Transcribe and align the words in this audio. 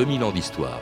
2000 0.00 0.24
ans 0.24 0.32
d'histoire. 0.32 0.80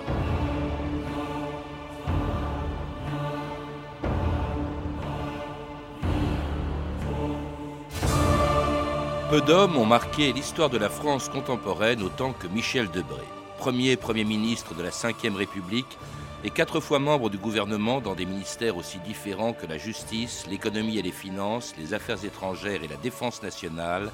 Peu 9.28 9.40
d'hommes 9.40 9.76
ont 9.76 9.84
marqué 9.84 10.32
l'histoire 10.32 10.70
de 10.70 10.78
la 10.78 10.88
France 10.88 11.28
contemporaine 11.28 12.00
autant 12.04 12.32
que 12.32 12.46
Michel 12.46 12.88
Debré, 12.92 13.24
premier 13.58 13.96
Premier 13.96 14.22
ministre 14.22 14.76
de 14.76 14.84
la 14.84 14.90
Ve 14.90 15.34
République 15.34 15.98
et 16.44 16.50
quatre 16.50 16.78
fois 16.78 17.00
membre 17.00 17.28
du 17.28 17.38
gouvernement 17.38 18.00
dans 18.00 18.14
des 18.14 18.24
ministères 18.24 18.76
aussi 18.76 19.00
différents 19.00 19.52
que 19.52 19.66
la 19.66 19.78
justice, 19.78 20.46
l'économie 20.48 20.98
et 20.98 21.02
les 21.02 21.10
finances, 21.10 21.74
les 21.76 21.92
affaires 21.92 22.24
étrangères 22.24 22.84
et 22.84 22.88
la 22.88 22.94
défense 22.94 23.42
nationale, 23.42 24.12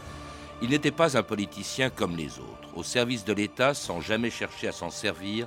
il 0.62 0.70
n'était 0.70 0.90
pas 0.90 1.16
un 1.16 1.22
politicien 1.22 1.90
comme 1.90 2.16
les 2.16 2.38
autres, 2.38 2.68
au 2.74 2.82
service 2.82 3.24
de 3.24 3.32
l'État 3.32 3.74
sans 3.74 4.00
jamais 4.00 4.30
chercher 4.30 4.68
à 4.68 4.72
s'en 4.72 4.90
servir 4.90 5.46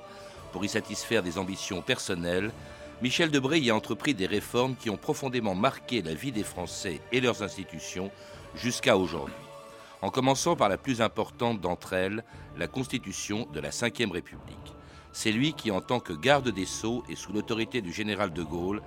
pour 0.51 0.63
y 0.63 0.69
satisfaire 0.69 1.23
des 1.23 1.37
ambitions 1.37 1.81
personnelles. 1.81 2.51
Michel 3.01 3.31
Debré 3.31 3.59
y 3.59 3.69
a 3.69 3.75
entrepris 3.75 4.13
des 4.13 4.25
réformes 4.25 4.75
qui 4.75 4.89
ont 4.89 4.97
profondément 4.97 5.55
marqué 5.55 6.01
la 6.01 6.13
vie 6.13 6.31
des 6.31 6.43
Français 6.43 7.01
et 7.11 7.21
leurs 7.21 7.43
institutions 7.43 8.11
jusqu'à 8.55 8.97
aujourd'hui 8.97 9.35
en 10.01 10.09
commençant 10.09 10.55
par 10.55 10.69
la 10.69 10.77
plus 10.77 11.01
importante 11.01 11.59
d'entre 11.59 11.93
elles, 11.93 12.23
la 12.57 12.67
Constitution 12.67 13.47
de 13.53 13.59
la 13.59 13.69
Ve 13.69 14.11
République. 14.11 14.73
C'est 15.11 15.31
lui 15.31 15.53
qui, 15.53 15.71
en 15.71 15.81
tant 15.81 15.99
que 15.99 16.13
garde 16.13 16.49
des 16.49 16.65
sceaux 16.65 17.03
et 17.09 17.15
sous 17.15 17.33
l'autorité 17.33 17.81
du 17.81 17.91
général 17.91 18.31
de 18.31 18.43
Gaulle, 18.43 18.81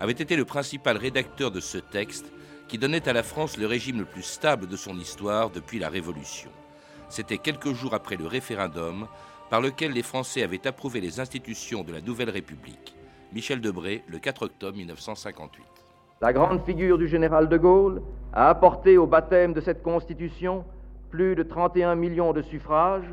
avait 0.00 0.12
été 0.12 0.36
le 0.36 0.44
principal 0.44 0.96
rédacteur 0.96 1.50
de 1.50 1.60
ce 1.60 1.78
texte 1.78 2.26
qui 2.68 2.78
donnait 2.78 3.08
à 3.08 3.12
la 3.12 3.22
France 3.22 3.56
le 3.56 3.66
régime 3.66 3.98
le 3.98 4.04
plus 4.04 4.22
stable 4.22 4.66
de 4.66 4.76
son 4.76 4.96
histoire 4.98 5.50
depuis 5.50 5.78
la 5.78 5.88
Révolution. 5.88 6.50
C'était 7.08 7.38
quelques 7.38 7.72
jours 7.72 7.94
après 7.94 8.16
le 8.16 8.26
référendum 8.26 9.06
par 9.50 9.60
lequel 9.60 9.92
les 9.92 10.02
Français 10.02 10.42
avaient 10.42 10.66
approuvé 10.66 11.00
les 11.00 11.20
institutions 11.20 11.84
de 11.84 11.92
la 11.92 12.00
Nouvelle 12.00 12.30
République. 12.30 12.94
Michel 13.32 13.60
Debré, 13.60 14.02
le 14.08 14.18
4 14.18 14.46
octobre 14.46 14.76
1958. 14.76 15.64
La 16.20 16.32
grande 16.32 16.64
figure 16.64 16.98
du 16.98 17.08
général 17.08 17.48
de 17.48 17.56
Gaulle 17.56 18.02
a 18.32 18.48
apporté 18.48 18.96
au 18.96 19.06
baptême 19.06 19.52
de 19.52 19.60
cette 19.60 19.82
Constitution 19.82 20.64
plus 21.10 21.36
de 21.36 21.42
31 21.42 21.94
millions 21.94 22.32
de 22.32 22.42
suffrages, 22.42 23.12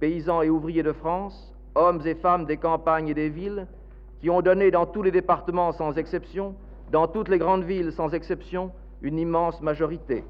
paysans 0.00 0.42
et 0.42 0.50
ouvriers 0.50 0.82
de 0.82 0.92
France, 0.92 1.54
hommes 1.74 2.00
et 2.06 2.14
femmes 2.14 2.46
des 2.46 2.56
campagnes 2.56 3.08
et 3.08 3.14
des 3.14 3.28
villes, 3.28 3.66
qui 4.20 4.30
ont 4.30 4.42
donné 4.42 4.70
dans 4.70 4.86
tous 4.86 5.02
les 5.02 5.10
départements 5.10 5.72
sans 5.72 5.96
exception, 5.98 6.54
dans 6.90 7.06
toutes 7.06 7.28
les 7.28 7.38
grandes 7.38 7.64
villes 7.64 7.92
sans 7.92 8.12
exception, 8.12 8.72
une 9.02 9.18
immense 9.18 9.60
majorité. 9.60 10.24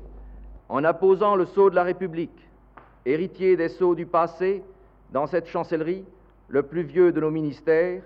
En 0.69 0.84
apposant 0.84 1.34
le 1.34 1.47
sceau 1.47 1.70
de 1.70 1.75
la 1.75 1.83
République, 1.83 2.48
héritier 3.06 3.56
des 3.56 3.69
sceaux 3.69 3.94
du 3.94 4.06
passé, 4.06 4.62
dans 5.11 5.27
cette 5.27 5.47
chancellerie, 5.47 6.05
le 6.48 6.62
plus 6.62 6.83
vieux 6.83 7.12
de 7.12 7.20
nos 7.20 7.30
ministères, 7.30 8.02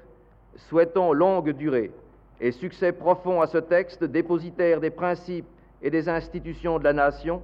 souhaitons 0.56 1.12
longue 1.12 1.50
durée 1.50 1.90
et 2.40 2.52
succès 2.52 2.92
profond 2.92 3.40
à 3.40 3.46
ce 3.46 3.58
texte, 3.58 4.04
dépositaire 4.04 4.80
des 4.80 4.90
principes 4.90 5.46
et 5.82 5.90
des 5.90 6.08
institutions 6.08 6.78
de 6.78 6.84
la 6.84 6.92
nation, 6.92 7.42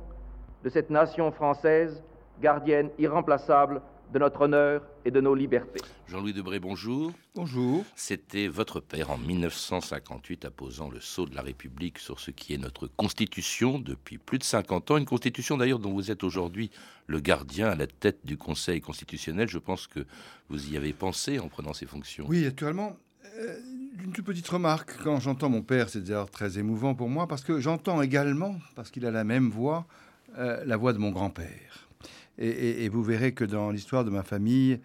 de 0.65 0.69
cette 0.69 0.91
nation 0.91 1.31
française, 1.33 2.03
gardienne 2.41 2.91
irremplaçable 2.99 3.83
de 4.13 4.19
notre 4.19 4.43
honneur 4.43 4.83
et 5.05 5.11
de 5.11 5.21
nos 5.21 5.35
libertés. 5.35 5.81
Jean-Louis 6.09 6.33
Debré, 6.33 6.59
bonjour. 6.59 7.13
Bonjour. 7.35 7.85
C'était 7.95 8.49
votre 8.49 8.81
père 8.81 9.11
en 9.11 9.19
1958 9.19 10.45
apposant 10.45 10.91
le 10.91 11.01
sceau 11.01 11.27
de 11.27 11.35
la 11.35 11.43
République 11.43 11.99
sur 11.99 12.19
ce 12.19 12.31
qui 12.31 12.53
est 12.55 12.59
notre 12.59 12.89
constitution 12.89 13.79
depuis 13.79 14.19
plus 14.19 14.39
de 14.39 14.45
50 14.45 14.91
ans, 14.91 14.97
une 14.97 15.05
constitution 15.05 15.57
d'ailleurs 15.57 15.79
dont 15.79 15.93
vous 15.93 16.11
êtes 16.11 16.25
aujourd'hui 16.25 16.71
le 17.07 17.21
gardien 17.21 17.69
à 17.69 17.77
la 17.77 17.87
tête 17.87 18.21
du 18.25 18.37
Conseil 18.37 18.81
constitutionnel. 18.81 19.49
Je 19.49 19.59
pense 19.59 19.87
que 19.87 20.01
vous 20.49 20.73
y 20.73 20.77
avez 20.77 20.93
pensé 20.93 21.39
en 21.39 21.49
prenant 21.49 21.73
ces 21.73 21.87
fonctions. 21.87 22.25
Oui, 22.29 22.43
naturellement. 22.43 22.97
Euh, 23.39 23.59
une 24.03 24.13
toute 24.13 24.25
petite 24.25 24.49
remarque, 24.49 24.97
quand 25.05 25.21
j'entends 25.21 25.49
mon 25.49 25.63
père, 25.63 25.89
c'est 25.89 26.03
d'ailleurs 26.03 26.31
très 26.31 26.59
émouvant 26.59 26.95
pour 26.95 27.09
moi, 27.09 27.29
parce 27.29 27.43
que 27.43 27.61
j'entends 27.61 28.03
également, 28.03 28.57
parce 28.75 28.91
qu'il 28.91 29.07
a 29.07 29.11
la 29.11 29.25
même 29.25 29.51
voix, 29.51 29.87
euh, 30.39 30.65
la 30.65 30.77
voix 30.77 30.93
de 30.93 30.99
mon 30.99 31.11
grand-père. 31.11 31.90
Et, 32.41 32.89
vous 32.89 33.03
verrez 33.03 33.33
que 33.33 33.45
dans 33.45 33.71
l'histoire 33.71 34.05
de 34.05 34.11
ma 34.11 34.23
famille, 34.23 34.81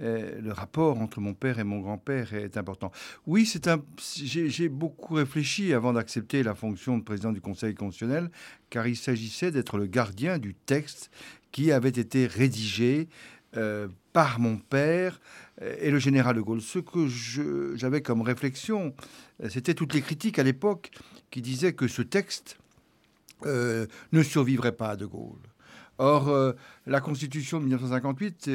euh, 0.00 0.40
le 0.40 0.52
rapport 0.52 1.00
entre 1.00 1.20
mon 1.20 1.34
père 1.34 1.58
et 1.58 1.64
mon 1.64 1.80
grand-père 1.80 2.32
est 2.34 2.56
important. 2.56 2.92
Oui. 3.26 3.52
J'ai 4.16 4.68
beaucoup 4.68 5.14
réfléchi 5.14 5.74
avant 5.74 5.92
d'accepter 5.92 6.44
la 6.44 6.54
fonction 6.54 6.96
de 6.96 7.02
président 7.02 7.32
du 7.32 7.40
Conseil 7.40 7.74
constitutionnel, 7.74 8.30
car 8.70 8.86
il 8.86 8.96
s'agissait 8.96 9.50
d'être 9.50 9.76
le 9.76 9.86
gardien 9.86 10.38
du 10.38 10.54
texte 10.54 11.10
qui 11.50 11.72
avait 11.72 11.88
été 11.88 12.28
rédigé 12.28 13.08
euh, 13.56 13.88
par 14.12 14.38
mon 14.38 14.58
père 14.58 15.20
euh, 15.60 15.74
et 15.80 15.90
le 15.90 15.98
général 15.98 16.36
de 16.36 16.40
Gaulle. 16.40 16.60
Ce 16.62 16.78
que 16.78 17.08
j'avais 17.74 18.02
comme 18.02 18.22
réflexion, 18.22 18.94
c'était 19.48 19.74
toutes 19.74 19.94
les 19.94 20.02
critiques 20.02 20.38
à 20.38 20.44
l'époque 20.44 20.92
qui 21.32 21.42
disaient 21.42 21.72
que 21.72 21.88
ce 21.88 22.02
texte 22.02 22.58
ne 23.44 24.22
survivrait 24.22 24.76
pas 24.76 24.90
à 24.90 24.96
de 24.96 25.06
Gaulle. 25.06 25.40
Or, 26.02 26.54
la 26.86 27.00
Constitution 27.02 27.58
de 27.60 27.64
1958, 27.64 28.50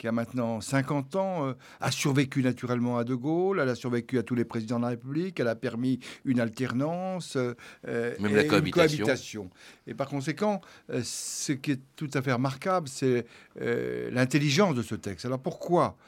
qui 0.00 0.08
a 0.08 0.12
maintenant 0.12 0.62
50 0.62 1.16
ans, 1.16 1.46
euh, 1.46 1.52
a 1.78 1.90
survécu 1.90 2.42
naturellement 2.42 2.96
à 2.96 3.04
De 3.04 3.14
Gaulle, 3.14 3.60
elle 3.60 3.68
a 3.68 3.74
survécu 3.74 4.18
à 4.18 4.22
tous 4.22 4.34
les 4.34 4.46
présidents 4.46 4.78
de 4.78 4.84
la 4.84 4.88
République, 4.88 5.38
elle 5.38 5.48
a 5.48 5.54
permis 5.54 6.00
une 6.24 6.40
alternance, 6.40 7.36
euh, 7.36 8.14
Même 8.18 8.34
la 8.34 8.44
cohabitation. 8.44 9.50
Et 9.86 9.92
par 9.92 10.08
conséquent, 10.08 10.62
euh, 10.88 11.02
ce 11.04 11.52
qui 11.52 11.72
est 11.72 11.80
tout 11.96 12.08
à 12.14 12.22
fait 12.22 12.32
remarquable, 12.32 12.88
c'est 12.88 13.26
l'intelligence 14.10 14.74
de 14.74 14.82
ce 14.82 14.94
texte. 14.94 15.26
Alors 15.26 15.38
pourquoi 15.38 15.98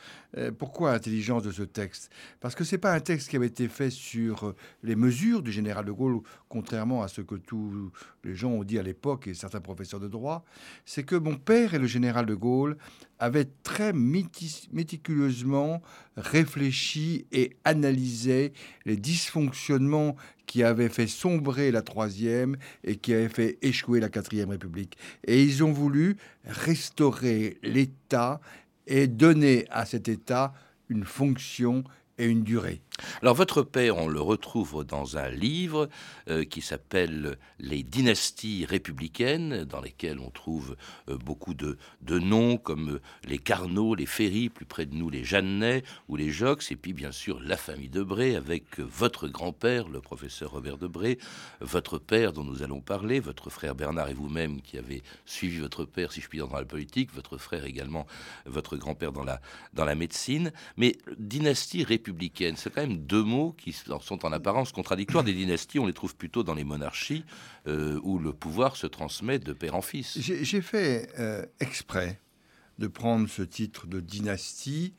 Pourquoi 0.58 0.92
l'intelligence 0.92 1.42
de 1.42 1.50
ce 1.50 1.62
texte? 1.62 2.10
Parce 2.40 2.54
que 2.54 2.64
ce 2.64 2.74
n'est 2.74 2.78
pas 2.78 2.94
un 2.94 3.00
texte 3.00 3.28
qui 3.28 3.36
avait 3.36 3.48
été 3.48 3.68
fait 3.68 3.90
sur 3.90 4.54
les 4.82 4.96
mesures 4.96 5.42
du 5.42 5.52
général 5.52 5.84
de 5.84 5.92
Gaulle, 5.92 6.20
contrairement 6.48 7.02
à 7.02 7.08
ce 7.08 7.20
que 7.20 7.34
tous 7.34 7.92
les 8.24 8.34
gens 8.34 8.52
ont 8.52 8.64
dit 8.64 8.78
à 8.78 8.82
l'époque 8.82 9.26
et 9.26 9.34
certains 9.34 9.60
professeurs 9.60 10.00
de 10.00 10.08
droit. 10.08 10.46
C'est 10.86 11.02
que 11.02 11.16
mon 11.16 11.36
père 11.36 11.74
et 11.74 11.78
le 11.78 11.86
général 11.86 12.24
de 12.24 12.34
Gaulle 12.34 12.78
avaient 13.18 13.48
très 13.62 13.92
méticuleusement 13.92 15.80
réfléchi 16.16 17.26
et 17.32 17.56
analysé 17.64 18.52
les 18.84 18.96
dysfonctionnements 18.96 20.16
qui 20.46 20.62
avaient 20.62 20.88
fait 20.88 21.06
sombrer 21.06 21.70
la 21.70 21.82
troisième 21.82 22.56
et 22.84 22.96
qui 22.96 23.14
avaient 23.14 23.28
fait 23.28 23.58
échouer 23.62 24.00
la 24.00 24.08
quatrième 24.08 24.50
République. 24.50 24.98
Et 25.24 25.42
ils 25.42 25.62
ont 25.64 25.72
voulu 25.72 26.16
restaurer 26.44 27.58
l'État 27.62 28.40
et 28.86 29.06
donner 29.06 29.66
à 29.70 29.86
cet 29.86 30.08
État 30.08 30.52
une 30.88 31.04
fonction 31.04 31.84
et 32.18 32.26
une 32.26 32.42
durée. 32.42 32.82
Alors 33.20 33.34
votre 33.34 33.62
père, 33.62 33.96
on 33.98 34.08
le 34.08 34.20
retrouve 34.20 34.84
dans 34.84 35.16
un 35.16 35.28
livre 35.28 35.88
euh, 36.28 36.44
qui 36.44 36.60
s'appelle 36.60 37.36
Les 37.58 37.82
dynasties 37.82 38.64
républicaines, 38.64 39.64
dans 39.64 39.80
lesquelles 39.80 40.18
on 40.18 40.30
trouve 40.30 40.76
euh, 41.08 41.16
beaucoup 41.16 41.54
de, 41.54 41.78
noms 42.08 42.56
comme 42.56 42.96
euh, 42.96 43.00
les 43.24 43.38
Carnot, 43.38 43.94
les 43.94 44.06
Ferry, 44.06 44.48
plus 44.48 44.66
près 44.66 44.86
de 44.86 44.94
nous 44.94 45.10
les 45.10 45.24
Jeannet 45.24 45.82
ou 46.08 46.16
les 46.16 46.30
Jox, 46.30 46.70
et 46.70 46.76
puis 46.76 46.92
bien 46.92 47.12
sûr 47.12 47.40
la 47.40 47.56
famille 47.56 47.88
Debré 47.88 48.36
avec 48.36 48.78
votre 48.78 49.28
grand-père, 49.28 49.88
le 49.88 50.00
professeur 50.00 50.52
Robert 50.52 50.78
Debré, 50.78 51.18
votre 51.60 51.98
père 51.98 52.32
dont 52.32 52.44
nous 52.44 52.62
allons 52.62 52.80
parler, 52.80 53.20
votre 53.20 53.50
frère 53.50 53.74
Bernard 53.74 54.08
et 54.08 54.14
vous-même 54.14 54.62
qui 54.62 54.78
avez 54.78 55.02
suivi 55.26 55.58
votre 55.58 55.84
père, 55.84 56.12
si 56.12 56.20
je 56.20 56.28
puis 56.28 56.38
dire, 56.38 56.48
dans 56.48 56.58
la 56.58 56.64
politique, 56.64 57.12
votre 57.14 57.38
frère 57.38 57.64
également, 57.64 58.06
votre 58.46 58.76
grand-père 58.76 59.12
dans 59.12 59.24
la, 59.24 59.40
dans 59.74 59.84
la 59.84 59.94
médecine. 59.94 60.52
Mais 60.76 60.96
dynastie 61.18 61.84
républicaine, 61.84 62.56
c'est 62.56 62.72
quand 62.72 62.82
même 62.82 62.91
deux 62.92 63.22
mots 63.22 63.52
qui 63.52 63.72
sont 63.72 64.24
en 64.24 64.32
apparence 64.32 64.72
contradictoires. 64.72 65.24
Des 65.24 65.34
dynasties, 65.34 65.78
on 65.78 65.86
les 65.86 65.92
trouve 65.92 66.16
plutôt 66.16 66.42
dans 66.42 66.54
les 66.54 66.64
monarchies 66.64 67.24
euh, 67.66 68.00
où 68.02 68.18
le 68.18 68.32
pouvoir 68.32 68.76
se 68.76 68.86
transmet 68.86 69.38
de 69.38 69.52
père 69.52 69.74
en 69.74 69.82
fils. 69.82 70.18
J'ai 70.18 70.60
fait 70.60 71.08
euh, 71.18 71.44
exprès 71.60 72.20
de 72.78 72.86
prendre 72.86 73.28
ce 73.28 73.42
titre 73.42 73.86
de 73.86 74.00
dynastie 74.00 74.94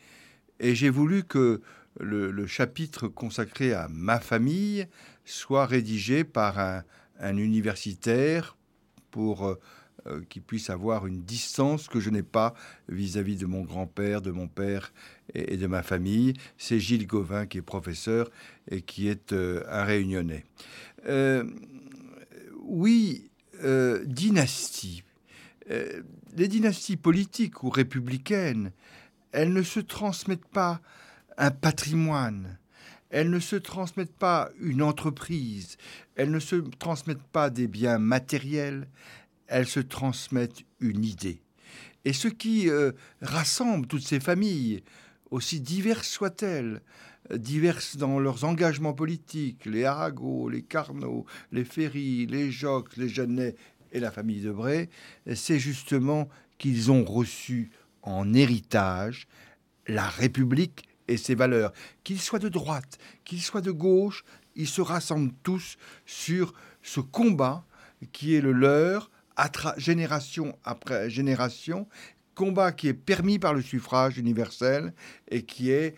et 0.60 0.76
j'ai 0.76 0.90
voulu 0.90 1.24
que 1.24 1.62
le, 2.00 2.48
chapitre 2.48 3.08
consacré 3.08 3.74
à 3.74 3.88
ma 3.90 4.20
famille 4.20 4.88
soit 5.26 5.66
rédigé 5.66 6.24
par 6.24 6.60
un, 6.60 7.38
universitaire 7.38 8.58
pour 9.12 9.58
euh, 10.06 10.22
qui 10.28 10.42
puisse 10.42 10.70
avoir 10.70 11.08
une 11.08 11.24
distance 11.24 11.88
que 11.88 12.02
je 12.02 12.10
n'ai 12.10 12.24
pas 12.24 12.54
vis-à-vis 12.90 13.38
de 13.38 13.46
mon 13.46 13.62
grand-père, 13.62 14.22
de 14.22 14.32
mon 14.32 14.50
père 14.50 14.92
et, 15.34 15.56
de 15.56 15.66
ma 15.66 15.82
famille. 15.82 16.34
C'est 16.58 16.78
Gilles 16.78 17.08
Gauvin 17.08 17.46
qui 17.46 17.60
est 17.60 17.62
professeur 17.62 18.30
et 18.70 18.82
qui 18.82 19.08
est 19.08 19.32
euh, 19.32 19.64
un 19.70 19.86
réunionnais. 19.86 20.44
Euh, 21.08 21.46
oui, 22.64 23.30
dynastie. 24.06 25.04
les 25.70 26.48
dynasties 26.50 26.98
politiques 26.98 27.64
ou 27.64 27.70
républicaines, 27.70 28.74
elles 29.32 29.54
ne 29.54 29.64
se 29.64 29.80
transmettent 29.80 30.50
pas 30.50 30.82
un 31.38 31.52
patrimoine, 31.52 32.58
elles 33.10 33.30
ne 33.30 33.40
se 33.40 33.56
transmettent 33.56 34.18
pas 34.18 34.50
une 34.60 34.82
entreprise, 34.82 35.78
elles 36.16 36.32
ne 36.32 36.40
se 36.40 36.58
transmettent 36.78 37.24
pas 37.32 37.50
des 37.50 37.68
biens 37.68 38.00
matériels, 38.00 38.88
elles 39.54 39.68
se 39.68 39.80
transmettent 39.80 40.66
une 40.80 41.06
idée. 41.06 41.40
Et 42.06 42.12
ce 42.12 42.28
qui 42.28 42.70
euh, 42.70 42.92
rassemble 43.22 43.86
toutes 43.86 44.06
ces 44.06 44.20
familles, 44.20 44.84
aussi 45.30 45.62
diverses 45.62 46.10
soient-elles, 46.10 46.82
diverses 47.32 47.96
dans 47.96 48.20
leurs 48.20 48.46
engagements 48.46 48.96
politiques, 48.96 49.68
les 49.68 49.86
Arago, 49.86 50.50
les 50.50 50.64
Carnot, 50.64 51.28
les 51.52 51.66
Ferry, 51.66 52.26
les 52.26 52.52
Jox, 52.52 52.98
les 52.98 53.08
Jeannet 53.08 53.56
et 53.92 54.00
la 54.00 54.10
famille 54.10 54.42
de 54.42 54.52
Bray, 54.52 54.90
c'est 55.36 55.60
justement 55.60 56.30
qu'ils 56.58 56.92
ont 56.92 57.06
reçu 57.06 57.70
en 58.02 58.34
héritage 58.34 59.28
la 59.88 60.08
République 60.08 60.84
et 61.08 61.18
ses 61.18 61.36
valeurs. 61.36 61.74
Qu'ils 62.04 62.20
soient 62.20 62.40
de 62.40 62.50
droite, 62.50 62.98
qu'ils 63.24 63.42
soient 63.42 63.62
de 63.62 63.72
gauche, 63.72 64.26
ils 64.56 64.68
se 64.68 64.82
rassemblent 64.82 65.34
tous 65.44 65.78
sur 66.08 66.56
ce 66.82 67.02
combat 67.02 67.66
qui 68.12 68.34
est 68.36 68.42
le 68.42 68.52
leur, 68.52 69.12
génération 69.78 70.58
après 70.64 71.10
génération, 71.10 71.88
combat 72.36 72.72
qui 72.72 72.88
est 72.88 72.94
permis 72.94 73.40
par 73.40 73.54
le 73.54 73.62
suffrage 73.62 74.18
universel 74.18 74.94
et 75.30 75.44
qui 75.44 75.72
est 75.72 75.96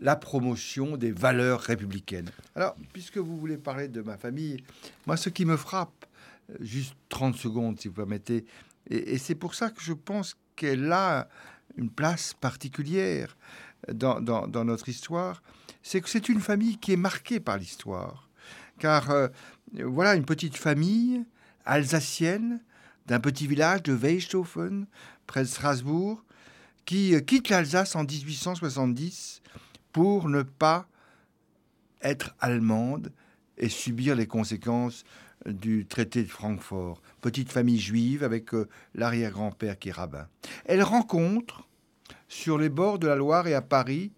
la 0.00 0.16
promotion 0.16 0.96
des 0.96 1.12
valeurs 1.12 1.60
républicaines. 1.60 2.30
Alors, 2.54 2.74
puisque 2.92 3.18
vous 3.18 3.36
voulez 3.36 3.58
parler 3.58 3.88
de 3.88 4.00
ma 4.00 4.16
famille, 4.16 4.62
moi, 5.06 5.16
ce 5.16 5.28
qui 5.28 5.44
me 5.44 5.56
frappe, 5.56 6.06
euh, 6.50 6.56
juste 6.60 6.94
30 7.10 7.36
secondes, 7.36 7.78
si 7.78 7.88
vous 7.88 7.94
permettez, 7.94 8.46
et, 8.88 9.18
c'est 9.18 9.34
pour 9.34 9.54
ça 9.54 9.70
que 9.70 9.82
je 9.82 9.92
pense 9.92 10.36
qu'elle 10.56 10.90
a 10.90 11.28
une 11.76 11.90
place 11.90 12.34
particulière 12.34 13.36
dans, 13.92 14.20
notre 14.64 14.88
histoire, 14.88 15.42
c'est 15.82 16.00
que 16.00 16.08
c'est 16.08 16.28
une 16.28 16.40
famille 16.40 16.78
qui 16.78 16.92
est 16.92 16.96
marquée 16.96 17.40
par 17.40 17.58
l'histoire. 17.58 18.28
Car 18.78 19.10
euh, 19.10 19.28
voilà 19.84 20.14
une 20.14 20.24
petite 20.24 20.56
famille 20.56 21.24
alsacienne 21.64 22.60
d'un 23.10 23.18
petit 23.18 23.48
village 23.48 23.82
de 23.82 23.92
Weishofen, 23.92 24.86
près 25.26 25.42
de 25.42 25.48
Strasbourg, 25.48 26.22
qui 26.84 27.16
euh, 27.16 27.18
quitte 27.18 27.48
l'Alsace 27.48 27.96
en 27.96 28.04
1870 28.04 29.42
pour 29.90 30.28
ne 30.28 30.42
pas 30.42 30.86
être 32.02 32.36
allemande 32.38 33.12
et 33.58 33.68
subir 33.68 34.14
les 34.14 34.28
conséquences 34.28 35.02
du 35.44 35.86
traité 35.86 36.22
de 36.22 36.28
Francfort. 36.28 37.02
Petite 37.20 37.50
famille 37.50 37.80
juive 37.80 38.22
avec 38.22 38.54
euh, 38.54 38.68
l'arrière-grand-père 38.94 39.76
qui 39.76 39.88
est 39.88 39.92
rabbin. 39.92 40.28
Elle 40.64 40.84
rencontre, 40.84 41.66
sur 42.28 42.58
les 42.58 42.68
bords 42.68 43.00
de 43.00 43.08
la 43.08 43.16
Loire 43.16 43.48
et 43.48 43.54
à 43.54 43.62
Paris, 43.62 44.12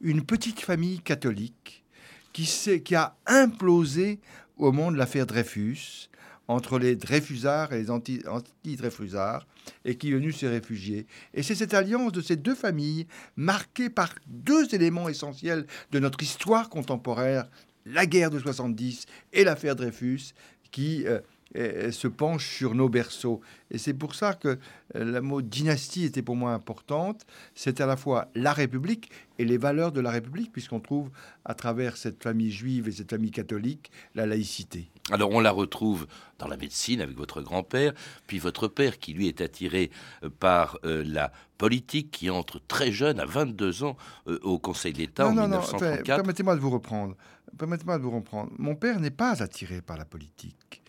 une 0.00 0.24
petite 0.24 0.60
famille 0.60 1.00
catholique 1.00 1.84
qui, 2.32 2.44
qui 2.84 2.94
a 2.94 3.16
implosé 3.26 4.20
au 4.58 4.70
monde 4.70 4.94
l'affaire 4.94 5.26
Dreyfus, 5.26 6.08
entre 6.48 6.78
les 6.78 6.96
Dreyfusards 6.96 7.72
et 7.72 7.78
les 7.78 7.90
anti-Dreyfusards, 7.90 9.46
et 9.84 9.96
qui 9.96 10.08
est 10.08 10.14
venu 10.14 10.32
se 10.32 10.46
réfugier. 10.46 11.06
Et 11.34 11.42
c'est 11.42 11.54
cette 11.54 11.74
alliance 11.74 12.12
de 12.12 12.22
ces 12.22 12.36
deux 12.36 12.54
familles, 12.54 13.06
marquée 13.36 13.90
par 13.90 14.14
deux 14.26 14.74
éléments 14.74 15.08
essentiels 15.08 15.66
de 15.92 15.98
notre 15.98 16.22
histoire 16.22 16.70
contemporaine, 16.70 17.44
la 17.84 18.06
guerre 18.06 18.30
de 18.30 18.38
70 18.38 19.06
et 19.32 19.44
l'affaire 19.44 19.76
Dreyfus, 19.76 20.32
qui 20.70 21.06
euh, 21.06 21.20
se 21.54 22.08
penche 22.08 22.46
sur 22.46 22.74
nos 22.74 22.88
berceaux. 22.88 23.40
Et 23.70 23.78
c'est 23.78 23.94
pour 23.94 24.14
ça 24.14 24.34
que 24.34 24.48
euh, 24.48 25.04
le 25.04 25.20
mot 25.20 25.42
dynastie 25.42 26.04
était 26.04 26.22
pour 26.22 26.36
moi 26.36 26.52
importante. 26.52 27.26
C'est 27.54 27.80
à 27.80 27.86
la 27.86 27.96
fois 27.96 28.28
la 28.34 28.52
République 28.52 29.10
et 29.38 29.44
les 29.44 29.58
valeurs 29.58 29.92
de 29.92 30.00
la 30.00 30.10
République, 30.10 30.52
puisqu'on 30.52 30.80
trouve 30.80 31.10
à 31.44 31.54
travers 31.54 31.96
cette 31.96 32.22
famille 32.22 32.50
juive 32.50 32.88
et 32.88 32.92
cette 32.92 33.10
famille 33.10 33.30
catholique 33.30 33.90
la 34.14 34.26
laïcité. 34.26 34.90
Alors 35.10 35.30
on 35.30 35.40
la 35.40 35.50
retrouve 35.50 36.06
dans 36.38 36.48
la 36.48 36.56
médecine 36.56 37.00
avec 37.00 37.16
votre 37.16 37.42
grand-père, 37.42 37.92
puis 38.26 38.38
votre 38.38 38.68
père 38.68 38.98
qui 38.98 39.12
lui 39.12 39.28
est 39.28 39.40
attiré 39.40 39.90
euh, 40.22 40.30
par 40.30 40.78
euh, 40.84 41.04
la 41.06 41.32
politique, 41.58 42.12
qui 42.12 42.30
entre 42.30 42.60
très 42.60 42.92
jeune, 42.92 43.18
à 43.18 43.24
22 43.24 43.82
ans, 43.82 43.96
au 44.42 44.60
Conseil 44.60 44.92
d'État 44.92 45.26
en 45.26 45.34
non, 45.34 45.42
1934. 45.42 45.98
Non, 45.98 46.04
permettez-moi 46.04 46.54
de 46.54 46.60
vous 46.60 46.70
reprendre. 46.70 47.16
Permettez-moi 47.58 47.98
de 47.98 48.02
vous 48.04 48.12
reprendre. 48.12 48.52
Mon 48.58 48.76
père 48.76 49.00
n'est 49.00 49.10
pas 49.10 49.42
attiré 49.42 49.82
par 49.82 49.96
la 49.96 50.04
politique. 50.04 50.82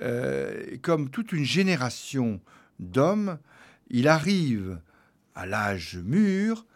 Euh, 0.00 0.76
comme 0.82 1.10
toute 1.10 1.32
une 1.32 1.44
génération 1.44 2.40
d'hommes, 2.78 3.38
il 3.90 4.08
arrive 4.08 4.80
à 5.34 5.46
l'âge 5.46 5.96
mûr 5.96 6.66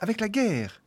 avec 0.00 0.20
la 0.20 0.28
guerre 0.28 0.82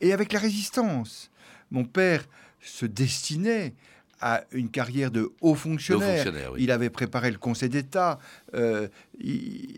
et 0.00 0.12
avec 0.12 0.32
la 0.32 0.40
résistance. 0.40 1.30
Mon 1.70 1.84
père 1.84 2.24
se 2.60 2.86
destinait 2.86 3.74
à 4.20 4.44
une 4.50 4.70
carrière 4.70 5.10
de 5.10 5.30
haut 5.40 5.54
fonctionnaire. 5.54 6.26
Il 6.58 6.70
avait 6.70 6.90
préparé 6.90 7.30
le 7.30 7.38
Conseil 7.38 7.68
d'État. 7.68 8.18
Euh, 8.54 8.88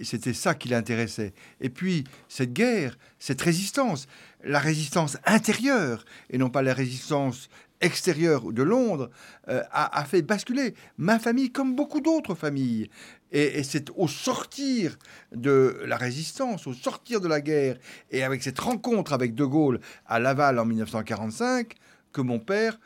c'était 0.03 0.33
ça 0.33 0.55
qui 0.55 0.69
l'intéressait. 0.69 1.35
Et 1.61 1.69
puis, 1.69 2.05
cette 2.29 2.53
guerre, 2.53 2.97
cette 3.19 3.43
résistance, 3.43 4.07
la 4.43 4.59
résistance 4.59 5.19
intérieure, 5.27 6.05
et 6.31 6.39
non 6.39 6.49
pas 6.49 6.63
la 6.63 6.73
résistance 6.73 7.51
extérieur 7.81 8.53
de 8.53 8.63
Londres 8.63 9.11
euh, 9.49 9.63
a, 9.73 10.05
fait 10.05 10.23
basculer 10.23 10.75
ma 10.99 11.19
famille 11.19 11.51
comme 11.51 11.75
beaucoup 11.75 12.01
d'autres 12.01 12.35
familles. 12.35 12.91
Et, 13.33 13.63
c'est 13.63 13.91
au 13.97 14.09
sortir 14.09 14.99
de 15.33 15.81
la 15.87 15.97
résistance, 15.97 16.67
au 16.67 16.75
sortir 16.75 17.21
de 17.21 17.29
la 17.29 17.41
guerre, 17.41 17.77
et 18.11 18.23
avec 18.23 18.43
cette 18.43 18.59
rencontre 18.59 19.13
avec 19.13 19.35
De 19.35 19.45
Gaulle 19.45 19.81
à 20.07 20.19
Laval 20.19 20.59
en 20.59 20.65
1945, 20.65 21.75
que 22.13 22.21
mon 22.21 22.39
père 22.39 22.79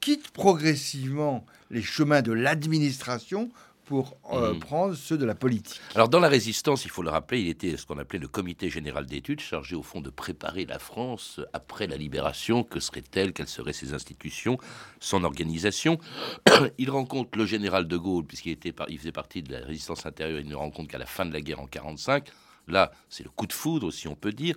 quitte 0.00 0.30
progressivement 0.30 1.44
les 1.70 1.82
chemins 1.82 2.22
de 2.22 2.32
l'administration 2.32 3.50
pour 3.84 4.16
euh, 4.32 4.54
mhm. 4.54 4.60
prendre 4.60 4.94
ceux 4.94 5.18
de 5.18 5.24
la 5.24 5.34
politique. 5.34 5.80
Alors 5.94 6.08
dans 6.08 6.20
la 6.20 6.28
résistance, 6.28 6.84
il 6.84 6.90
faut 6.90 7.02
le 7.02 7.10
rappeler, 7.10 7.40
il 7.40 7.48
était 7.48 7.76
ce 7.76 7.86
qu'on 7.86 7.98
appelait 7.98 8.18
le 8.18 8.28
comité 8.28 8.70
général 8.70 9.06
d'études, 9.06 9.40
chargé 9.40 9.76
au 9.76 9.82
fond 9.82 10.00
de 10.00 10.10
préparer 10.10 10.64
la 10.64 10.78
France 10.78 11.40
après 11.52 11.86
la 11.86 11.96
libération. 11.96 12.62
Que 12.62 12.80
serait-elle 12.80 13.32
Quelles 13.32 13.48
seraient 13.48 13.72
ses 13.72 13.94
institutions? 13.94 14.58
Son 15.00 15.24
organisation? 15.24 15.98
Il 16.78 16.90
rencontre 16.90 17.38
le 17.38 17.46
général 17.46 17.88
de 17.88 17.96
Gaulle, 17.96 18.24
puisqu'il 18.24 18.52
était, 18.52 18.74
il 18.88 18.98
faisait 18.98 19.12
partie 19.12 19.42
de 19.42 19.52
la 19.52 19.64
résistance 19.64 20.06
intérieure, 20.06 20.40
il 20.40 20.48
ne 20.48 20.54
rencontre 20.54 20.90
qu'à 20.90 20.98
la 20.98 21.06
fin 21.06 21.26
de 21.26 21.32
la 21.32 21.40
guerre 21.40 21.60
en 21.60 21.66
45. 21.66 22.28
Là, 22.68 22.92
c'est 23.08 23.24
le 23.24 23.30
coup 23.30 23.46
de 23.46 23.52
foudre, 23.52 23.90
si 23.90 24.08
on 24.08 24.14
peut 24.14 24.32
dire. 24.32 24.56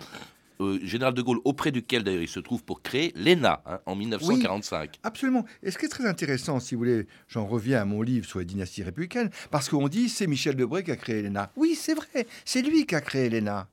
Euh, 0.62 0.80
général 0.84 1.13
de 1.13 1.22
Gaulle, 1.22 1.40
auprès 1.44 1.72
duquel 1.72 2.04
d'ailleurs 2.04 2.22
il 2.22 2.30
se 2.30 2.40
trouve 2.40 2.63
pour 2.63 2.81
créer 2.81 3.12
l'ENA 3.16 3.62
hein, 3.66 3.80
en 3.86 3.96
1945. 3.96 5.00
absolument. 5.04 5.46
Et 5.63 5.72
ce 5.72 5.78
qui 5.78 5.86
est 5.86 5.90
très 5.90 6.06
intéressant, 6.06 6.60
si 6.60 6.75
vous 6.75 6.80
voulez, 6.80 7.07
j'en 7.28 7.46
reviens 7.46 7.81
à 7.81 7.86
mon 7.86 8.02
livre 8.02 8.25
sur 8.25 8.40
les 8.40 8.46
dynasties 8.46 8.84
républicaines, 8.84 9.30
parce 9.52 9.69
qu'on 9.69 9.88
dit 9.88 10.07
c'est 10.07 10.28
Michel 10.28 10.56
Debré 10.56 10.83
qui 10.83 10.92
a 10.92 10.95
créé 10.95 11.21
l'ENA. 11.21 11.52
Oui, 11.57 11.76
c'est 11.76 11.94
vrai, 11.94 12.28
c'est 12.45 12.62
lui 12.62 12.85
qui 12.85 12.95
a 12.95 13.02
créé 13.02 13.30
l'ENA. 13.30 13.68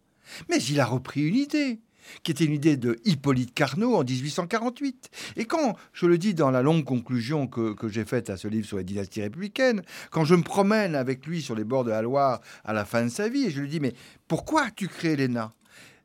Mais 0.48 0.62
il 0.62 0.80
a 0.80 0.86
repris 0.86 1.22
une 1.22 1.36
idée 1.36 1.80
qui 2.22 2.32
était 2.32 2.44
une 2.44 2.52
idée 2.52 2.76
de 2.76 2.98
Hippolyte 3.04 3.54
Carnot 3.54 3.94
en 3.94 4.04
1848. 4.04 5.10
Et 5.36 5.44
quand, 5.44 5.76
je 5.92 6.06
le 6.06 6.18
dis 6.18 6.34
dans 6.34 6.50
la 6.50 6.62
longue 6.62 6.84
conclusion 6.84 7.46
que, 7.46 7.74
que 7.74 7.88
j'ai 7.88 8.04
faite 8.04 8.30
à 8.30 8.36
ce 8.36 8.48
livre 8.48 8.66
sur 8.66 8.78
les 8.78 8.84
dynasties 8.84 9.22
républicaines, 9.22 9.82
quand 10.10 10.24
je 10.24 10.34
me 10.34 10.42
promène 10.42 10.94
avec 10.94 11.26
lui 11.26 11.42
sur 11.42 11.54
les 11.54 11.64
bords 11.64 11.84
de 11.84 11.90
la 11.90 12.02
Loire 12.02 12.40
à 12.64 12.72
la 12.72 12.84
fin 12.84 13.04
de 13.04 13.08
sa 13.08 13.28
vie, 13.28 13.44
et 13.44 13.50
je 13.50 13.60
lui 13.60 13.68
dis, 13.68 13.80
mais 13.80 13.94
pourquoi 14.26 14.64
as-tu 14.64 14.88
créé 14.88 15.16
l'ENA? 15.16 15.54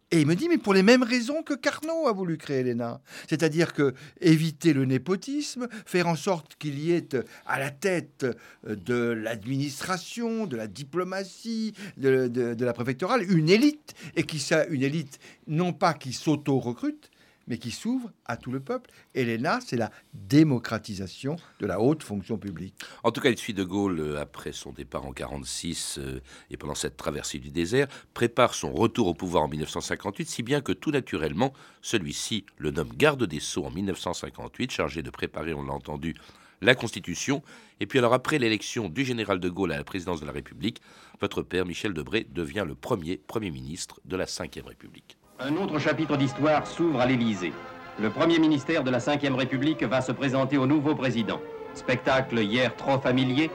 Et 0.09 0.21
il 0.21 0.27
me 0.27 0.35
dit, 0.35 0.47
mais 0.47 0.57
pour 0.57 0.73
les 0.73 0.83
mêmes 0.83 1.03
raisons 1.03 1.43
que 1.43 1.53
Carnot 1.53 2.07
a 2.07 2.13
voulu 2.13 2.37
créer 2.37 2.63
l'ENA. 2.63 3.01
C'est-à-dire 3.29 3.73
que 3.73 3.93
éviter 4.21 4.71
le 4.71 4.85
népotisme, 4.85 5.67
faire 5.85 6.07
en 6.07 6.15
sorte 6.15 6.55
qu'il 6.55 6.79
y 6.79 6.93
ait 6.93 7.09
à 7.45 7.59
la 7.59 7.71
tête 7.71 8.25
de 8.65 8.95
l'administration, 8.95 10.47
de 10.47 10.55
la 10.55 10.67
diplomatie, 10.67 11.73
de, 11.97 12.55
la 12.57 12.73
préfectorale, 12.73 13.29
une 13.29 13.49
élite, 13.49 13.95
et 14.15 14.23
qui 14.23 14.39
soit 14.39 14.65
une 14.67 14.83
élite 14.83 15.19
non 15.45 15.73
pas 15.73 15.93
qui 15.93 16.13
s'auto-recrute, 16.13 17.11
mais 17.47 17.57
qui 17.57 17.71
s'ouvre 17.71 18.11
à 18.25 18.37
tout 18.37 18.51
le 18.51 18.59
peuple. 18.59 18.89
Et 19.15 19.25
l'ENA, 19.25 19.59
c'est 19.61 19.77
la 19.77 19.91
démocratisation 20.13 21.37
de 21.59 21.65
la 21.65 21.79
haute 21.79 22.03
fonction 22.03 22.37
publique. 22.37 22.75
En 23.03 23.11
tout 23.11 23.21
cas, 23.21 23.29
il 23.29 23.37
suit 23.37 23.53
de 23.53 23.63
Gaulle, 23.63 23.99
euh, 23.99 24.21
après 24.21 24.51
son 24.51 24.71
départ 24.71 25.03
en 25.03 25.11
1946 25.11 25.99
euh, 25.99 26.21
et 26.49 26.57
pendant 26.57 26.75
cette 26.75 26.97
traversée 26.97 27.39
du 27.39 27.51
désert, 27.51 27.87
prépare 28.13 28.53
son 28.53 28.71
retour 28.73 29.07
au 29.07 29.13
pouvoir 29.13 29.43
en 29.43 29.47
1958, 29.47 30.29
si 30.29 30.43
bien 30.43 30.61
que 30.61 30.71
tout 30.71 30.91
naturellement, 30.91 31.53
celui-ci 31.81 32.45
le 32.57 32.71
nomme 32.71 32.93
garde 32.95 33.23
des 33.23 33.39
Sceaux 33.39 33.65
en 33.65 33.71
1958, 33.71 34.71
chargé 34.71 35.01
de 35.01 35.09
préparer, 35.09 35.53
on 35.53 35.63
l'a 35.63 35.73
entendu, 35.73 36.15
la 36.61 36.75
Constitution. 36.75 37.43
Et 37.79 37.85
puis 37.85 37.99
alors 37.99 38.13
après 38.13 38.39
l'élection 38.39 38.89
du 38.89 39.05
général 39.05 39.39
de 39.39 39.49
Gaulle 39.49 39.71
à 39.71 39.77
la 39.77 39.83
présidence 39.83 40.21
de 40.21 40.25
la 40.25 40.31
République, 40.31 40.81
votre 41.21 41.41
père, 41.43 41.65
Michel 41.65 41.93
Debré, 41.93 42.27
devient 42.29 42.63
le 42.67 42.75
premier 42.75 43.17
Premier 43.17 43.51
ministre 43.51 44.01
de 44.05 44.15
la 44.15 44.25
Ve 44.25 44.65
République. 44.65 45.16
Un 45.39 45.55
autre 45.57 45.77
chapitre 45.77 46.17
d'histoire 46.17 46.65
s'ouvre 46.65 46.99
à 46.99 47.05
l'Élysée. 47.05 47.53
Le 48.01 48.09
premier 48.09 48.39
ministère 48.39 48.83
de 48.83 48.89
la 48.89 48.97
Ve 48.97 49.35
République 49.35 49.83
va 49.83 50.01
se 50.01 50.11
présenter 50.11 50.57
au 50.57 50.65
nouveau 50.65 50.95
président. 50.95 51.39
Spectacle 51.75 52.39
hier 52.39 52.75
trop 52.75 52.97
familier 52.97 53.51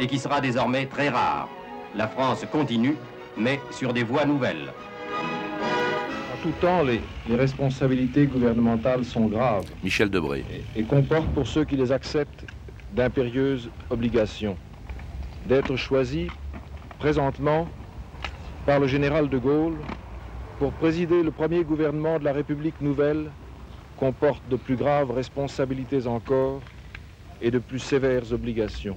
et 0.00 0.06
qui 0.06 0.18
sera 0.18 0.40
désormais 0.40 0.86
très 0.86 1.10
rare. 1.10 1.50
La 1.94 2.08
France 2.08 2.46
continue, 2.50 2.96
mais 3.36 3.60
sur 3.70 3.92
des 3.92 4.02
voies 4.02 4.24
nouvelles. 4.24 4.72
En 6.32 6.42
tout 6.42 6.54
temps, 6.58 6.82
les, 6.82 7.02
responsabilités 7.36 8.26
gouvernementales 8.26 9.04
sont 9.04 9.26
graves. 9.26 9.66
Michel 9.84 10.08
Debré. 10.08 10.42
Et, 10.74 10.80
et 10.80 10.84
comportent 10.84 11.34
pour 11.34 11.46
ceux 11.46 11.64
qui 11.64 11.76
les 11.76 11.92
acceptent 11.92 12.46
d'impérieuses 12.94 13.68
obligations. 13.90 14.56
D'être 15.44 15.76
choisis 15.76 16.30
présentement 16.98 17.68
par 18.64 18.80
le 18.80 18.86
général 18.86 19.28
de 19.28 19.36
Gaulle 19.36 19.76
pour 20.58 20.72
présider 20.72 21.22
le 21.22 21.30
premier 21.30 21.64
gouvernement 21.64 22.18
de 22.18 22.24
la 22.24 22.32
République 22.32 22.80
nouvelle 22.80 23.30
comporte 23.98 24.42
de 24.48 24.56
plus 24.56 24.76
graves 24.76 25.10
responsabilités 25.10 26.06
encore 26.06 26.60
et 27.40 27.50
de 27.50 27.58
plus 27.58 27.78
sévères 27.78 28.32
obligations. 28.32 28.96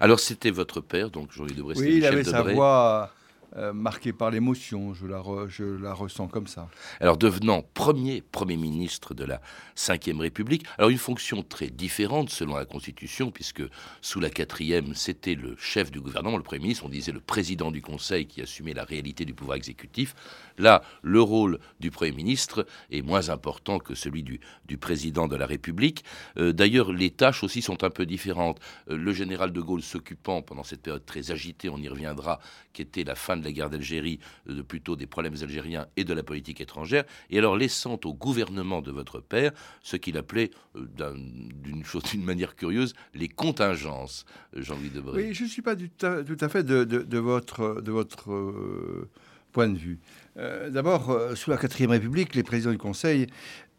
Alors 0.00 0.20
c'était 0.20 0.50
votre 0.50 0.80
père, 0.80 1.10
donc 1.10 1.32
Jean-Louis 1.32 1.54
Debré. 1.54 1.74
Oui, 1.76 1.96
il 1.96 2.06
avait 2.06 2.24
sa 2.24 2.42
voix 2.42 3.10
euh, 3.56 3.72
marqué 3.72 4.12
par 4.12 4.30
l'émotion, 4.30 4.94
je 4.94 5.06
la, 5.06 5.22
je 5.48 5.64
la 5.64 5.94
ressens 5.94 6.28
comme 6.28 6.46
ça. 6.46 6.68
Alors 7.00 7.16
devenant 7.16 7.62
premier 7.74 8.22
Premier 8.22 8.56
ministre 8.56 9.14
de 9.14 9.24
la 9.24 9.40
Ve 9.76 10.18
République, 10.18 10.64
alors 10.78 10.90
une 10.90 10.98
fonction 10.98 11.42
très 11.42 11.68
différente 11.68 12.30
selon 12.30 12.56
la 12.56 12.64
Constitution, 12.64 13.30
puisque 13.30 13.62
sous 14.00 14.20
la 14.20 14.30
quatrième, 14.30 14.94
c'était 14.94 15.34
le 15.34 15.56
chef 15.58 15.90
du 15.90 16.00
gouvernement, 16.00 16.36
le 16.36 16.42
Premier 16.42 16.62
ministre, 16.62 16.84
on 16.86 16.88
disait 16.88 17.12
le 17.12 17.20
président 17.20 17.70
du 17.70 17.82
Conseil 17.82 18.26
qui 18.26 18.40
assumait 18.42 18.74
la 18.74 18.84
réalité 18.84 19.24
du 19.24 19.34
pouvoir 19.34 19.56
exécutif. 19.56 20.14
Là, 20.58 20.82
le 21.02 21.20
rôle 21.20 21.58
du 21.80 21.90
Premier 21.90 22.12
ministre 22.12 22.66
est 22.90 23.02
moins 23.02 23.30
important 23.30 23.78
que 23.78 23.94
celui 23.94 24.22
du, 24.22 24.40
du 24.66 24.76
président 24.76 25.28
de 25.28 25.36
la 25.36 25.46
République. 25.46 26.04
Euh, 26.38 26.52
d'ailleurs, 26.52 26.92
les 26.92 27.10
tâches 27.10 27.42
aussi 27.42 27.62
sont 27.62 27.84
un 27.84 27.90
peu 27.90 28.06
différentes. 28.06 28.60
Euh, 28.90 28.96
le 28.96 29.12
général 29.12 29.52
de 29.52 29.60
Gaulle 29.60 29.82
s'occupant 29.82 30.42
pendant 30.42 30.62
cette 30.62 30.82
période 30.82 31.04
très 31.04 31.30
agitée, 31.30 31.68
on 31.68 31.78
y 31.78 31.88
reviendra, 31.88 32.38
qui 32.72 32.82
était 32.82 33.04
la 33.04 33.14
fin 33.14 33.36
de 33.36 33.41
la 33.44 33.52
guerre 33.52 33.70
d'Algérie, 33.70 34.18
euh, 34.48 34.54
de 34.54 34.62
plutôt 34.62 34.96
des 34.96 35.06
problèmes 35.06 35.34
algériens 35.40 35.86
et 35.96 36.04
de 36.04 36.14
la 36.14 36.22
politique 36.22 36.60
étrangère, 36.60 37.04
et 37.30 37.38
alors 37.38 37.56
laissant 37.56 37.98
au 38.04 38.14
gouvernement 38.14 38.82
de 38.82 38.90
votre 38.90 39.20
père 39.20 39.52
ce 39.82 39.96
qu'il 39.96 40.16
appelait, 40.16 40.50
euh, 40.76 41.14
d'une 41.14 41.82
d'une 41.82 42.24
manière 42.24 42.56
curieuse, 42.56 42.94
les 43.14 43.28
contingences, 43.28 44.24
Jean-Louis 44.54 44.90
Debré. 44.90 45.22
Oui, 45.22 45.34
je 45.34 45.44
ne 45.44 45.48
suis 45.48 45.62
pas 45.62 45.76
tout 45.76 45.90
à, 46.02 46.48
fait 46.48 46.64
de, 46.64 47.18
votre, 47.18 47.80
de 47.80 47.92
euh, 48.28 49.08
point 49.52 49.68
de 49.68 49.78
vue. 49.78 49.98
D'abord, 50.36 51.36
sous 51.36 51.50
la 51.50 51.58
quatrième 51.58 51.90
République, 51.90 52.34
les 52.34 52.42
présidents 52.42 52.70
du 52.70 52.78
Conseil 52.78 53.26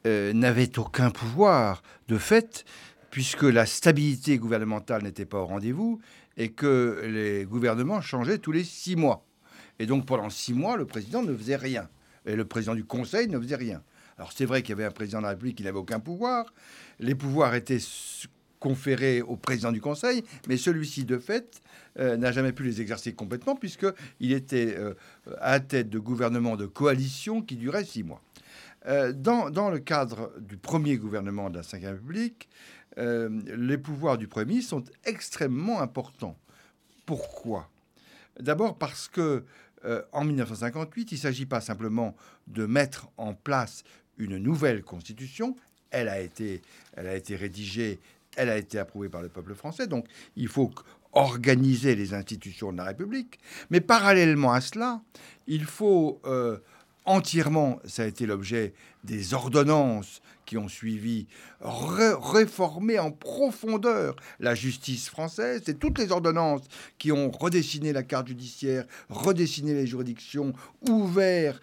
n'avaient 0.06 0.78
aucun 0.78 1.10
pouvoir 1.10 1.82
de 2.08 2.18
fait, 2.18 2.66
puisque 3.10 3.44
la 3.44 3.66
stabilité 3.66 4.38
gouvernementale 4.38 5.04
n'était 5.04 5.26
pas 5.26 5.40
au 5.40 5.46
rendez-vous 5.46 6.00
et 6.38 6.52
que 6.52 7.04
les 7.06 7.46
gouvernements 7.46 8.02
changeaient 8.02 8.40
tous 8.40 8.52
les 8.52 8.64
six 8.64 8.96
mois. 8.96 9.26
Et 9.84 9.86
donc 9.86 10.06
pendant 10.06 10.30
six 10.30 10.54
mois, 10.54 10.78
le 10.78 10.86
président 10.86 11.24
ne 11.24 11.36
faisait 11.36 11.58
rien. 11.58 11.90
Et 12.26 12.38
le 12.38 12.46
président 12.46 12.74
du 12.74 12.86
Conseil 12.86 13.28
ne 13.28 13.38
faisait 13.38 13.58
rien. 13.58 13.84
Alors 14.18 14.32
c'est 14.32 14.46
vrai 14.46 14.62
qu'il 14.62 14.70
y 14.70 14.72
avait 14.72 14.86
un 14.86 14.92
président 14.92 15.18
de 15.18 15.24
la 15.24 15.32
République 15.32 15.58
qui 15.58 15.64
n'avait 15.64 15.78
aucun 15.78 16.00
pouvoir. 16.00 16.54
Les 17.02 17.16
pouvoirs 17.16 17.54
étaient 17.54 17.80
conférés 18.62 19.22
au 19.22 19.36
président 19.36 19.74
du 19.74 19.82
Conseil, 19.82 20.24
mais 20.48 20.56
celui-ci, 20.56 21.04
de 21.04 21.18
fait, 21.18 21.62
euh, 22.00 22.16
n'a 22.16 22.32
jamais 22.32 22.54
pu 22.54 22.64
les 22.64 22.80
exercer 22.80 23.12
complètement, 23.12 23.58
puisqu'il 23.58 24.32
était 24.32 24.74
euh, 24.78 24.94
à 25.42 25.60
tête 25.60 25.90
de 25.90 26.00
gouvernement 26.00 26.56
de 26.56 26.66
coalition 26.66 27.42
qui 27.42 27.58
durait 27.58 27.84
six 27.84 28.04
mois. 28.04 28.22
Euh, 28.86 29.12
dans, 29.12 29.50
dans, 29.50 29.70
le 29.70 29.80
cadre 29.80 30.32
du 30.40 30.56
premier 30.56 30.96
gouvernement 30.96 31.50
de 31.50 31.58
la 31.58 31.62
Ve 31.62 31.92
République, 31.92 32.48
les 32.96 33.78
pouvoirs 33.78 34.18
du 34.18 34.30
Premier 34.30 34.62
sont 34.62 34.84
extrêmement 35.04 35.82
importants. 35.82 36.38
Pourquoi? 37.06 37.70
D'abord 38.40 38.78
parce 38.78 39.08
que 39.08 39.44
euh, 39.86 40.02
en 40.12 40.24
1958, 40.24 41.12
il 41.12 41.16
ne 41.16 41.20
s'agit 41.20 41.46
pas 41.46 41.62
simplement 41.62 42.16
de 42.48 42.66
mettre 42.66 43.08
en 43.18 43.34
place 43.34 43.84
une 44.18 44.38
nouvelle 44.38 44.84
constitution. 44.84 45.56
Elle 45.92 46.08
a 46.08 46.20
été, 46.20 46.62
rédigée, 47.36 48.00
elle 48.36 48.50
a 48.50 48.58
été 48.58 48.80
approuvée 48.80 49.10
par 49.10 49.22
le 49.22 49.30
peuple 49.30 49.54
français. 49.54 49.88
Donc, 49.88 50.08
il 50.36 50.48
faut 50.48 50.72
organiser 51.14 51.96
les 51.96 52.14
institutions 52.14 52.72
de 52.72 52.78
la 52.78 52.86
République. 52.86 53.40
Mais 53.70 53.82
parallèlement 53.82 54.54
à 54.54 54.62
cela, 54.62 55.02
il 55.48 55.66
faut 55.66 56.20
euh, 56.26 56.58
entièrement, 57.06 57.80
ça 57.86 58.04
a 58.04 58.06
été 58.06 58.26
l'objet 58.26 58.74
des 59.04 59.34
ordonnances 59.34 60.22
qui 60.46 60.58
ont 60.58 60.68
suivi, 60.68 61.28
réformer 61.62 63.00
en 63.00 63.12
profondeur 63.12 64.16
la 64.40 64.56
justice 64.56 65.10
française. 65.10 65.62
C'est 65.66 65.80
toutes 65.80 66.00
les 66.00 66.12
ordonnances 66.12 66.64
qui 66.98 67.12
ont 67.12 67.32
redessiné 67.32 67.94
la 67.94 68.04
carte 68.04 68.28
judiciaire, 68.28 68.86
redessiné 69.10 69.74
les 69.74 69.88
juridictions, 69.88 70.54
ouvert 70.90 71.62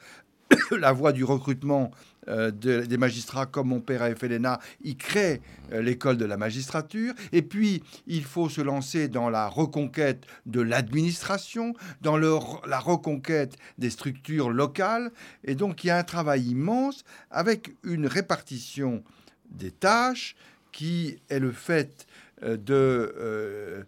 la 0.71 0.93
voie 0.93 1.13
du 1.13 1.25
recrutement 1.25 1.91
euh, 2.29 2.51
des 2.51 2.97
magistrats, 2.99 3.47
comme 3.47 3.69
mon 3.69 3.81
père 3.81 4.03
a 4.03 4.15
fait 4.15 4.29
l'ENA, 4.29 4.61
il 4.83 4.97
crée 4.97 5.41
euh, 5.73 5.81
l'école 5.81 6.19
de 6.19 6.27
la 6.27 6.37
magistrature. 6.37 7.15
Et 7.33 7.41
puis, 7.41 7.83
il 8.07 8.25
faut 8.25 8.51
se 8.51 8.61
lancer 8.61 9.09
dans 9.09 9.31
la 9.31 9.49
reconquête 9.49 10.27
de 10.45 10.61
l'administration, 10.61 11.75
dans 12.03 12.19
la 12.19 12.79
reconquête 12.79 13.57
des 13.79 13.89
structures 13.89 14.51
locales. 14.51 15.11
Et 15.45 15.55
donc, 15.55 15.83
il 15.83 15.87
y 15.87 15.91
a 15.91 15.97
un 15.97 16.05
travail 16.05 16.51
immense 16.51 17.05
avec 17.31 17.75
une 17.85 18.07
répartition 18.07 19.03
des 19.51 19.71
tâches 19.71 20.37
qui 20.73 21.17
est 21.31 21.39
le 21.39 21.53
fait 21.53 22.07
euh, 22.43 22.57
de... 22.59 23.87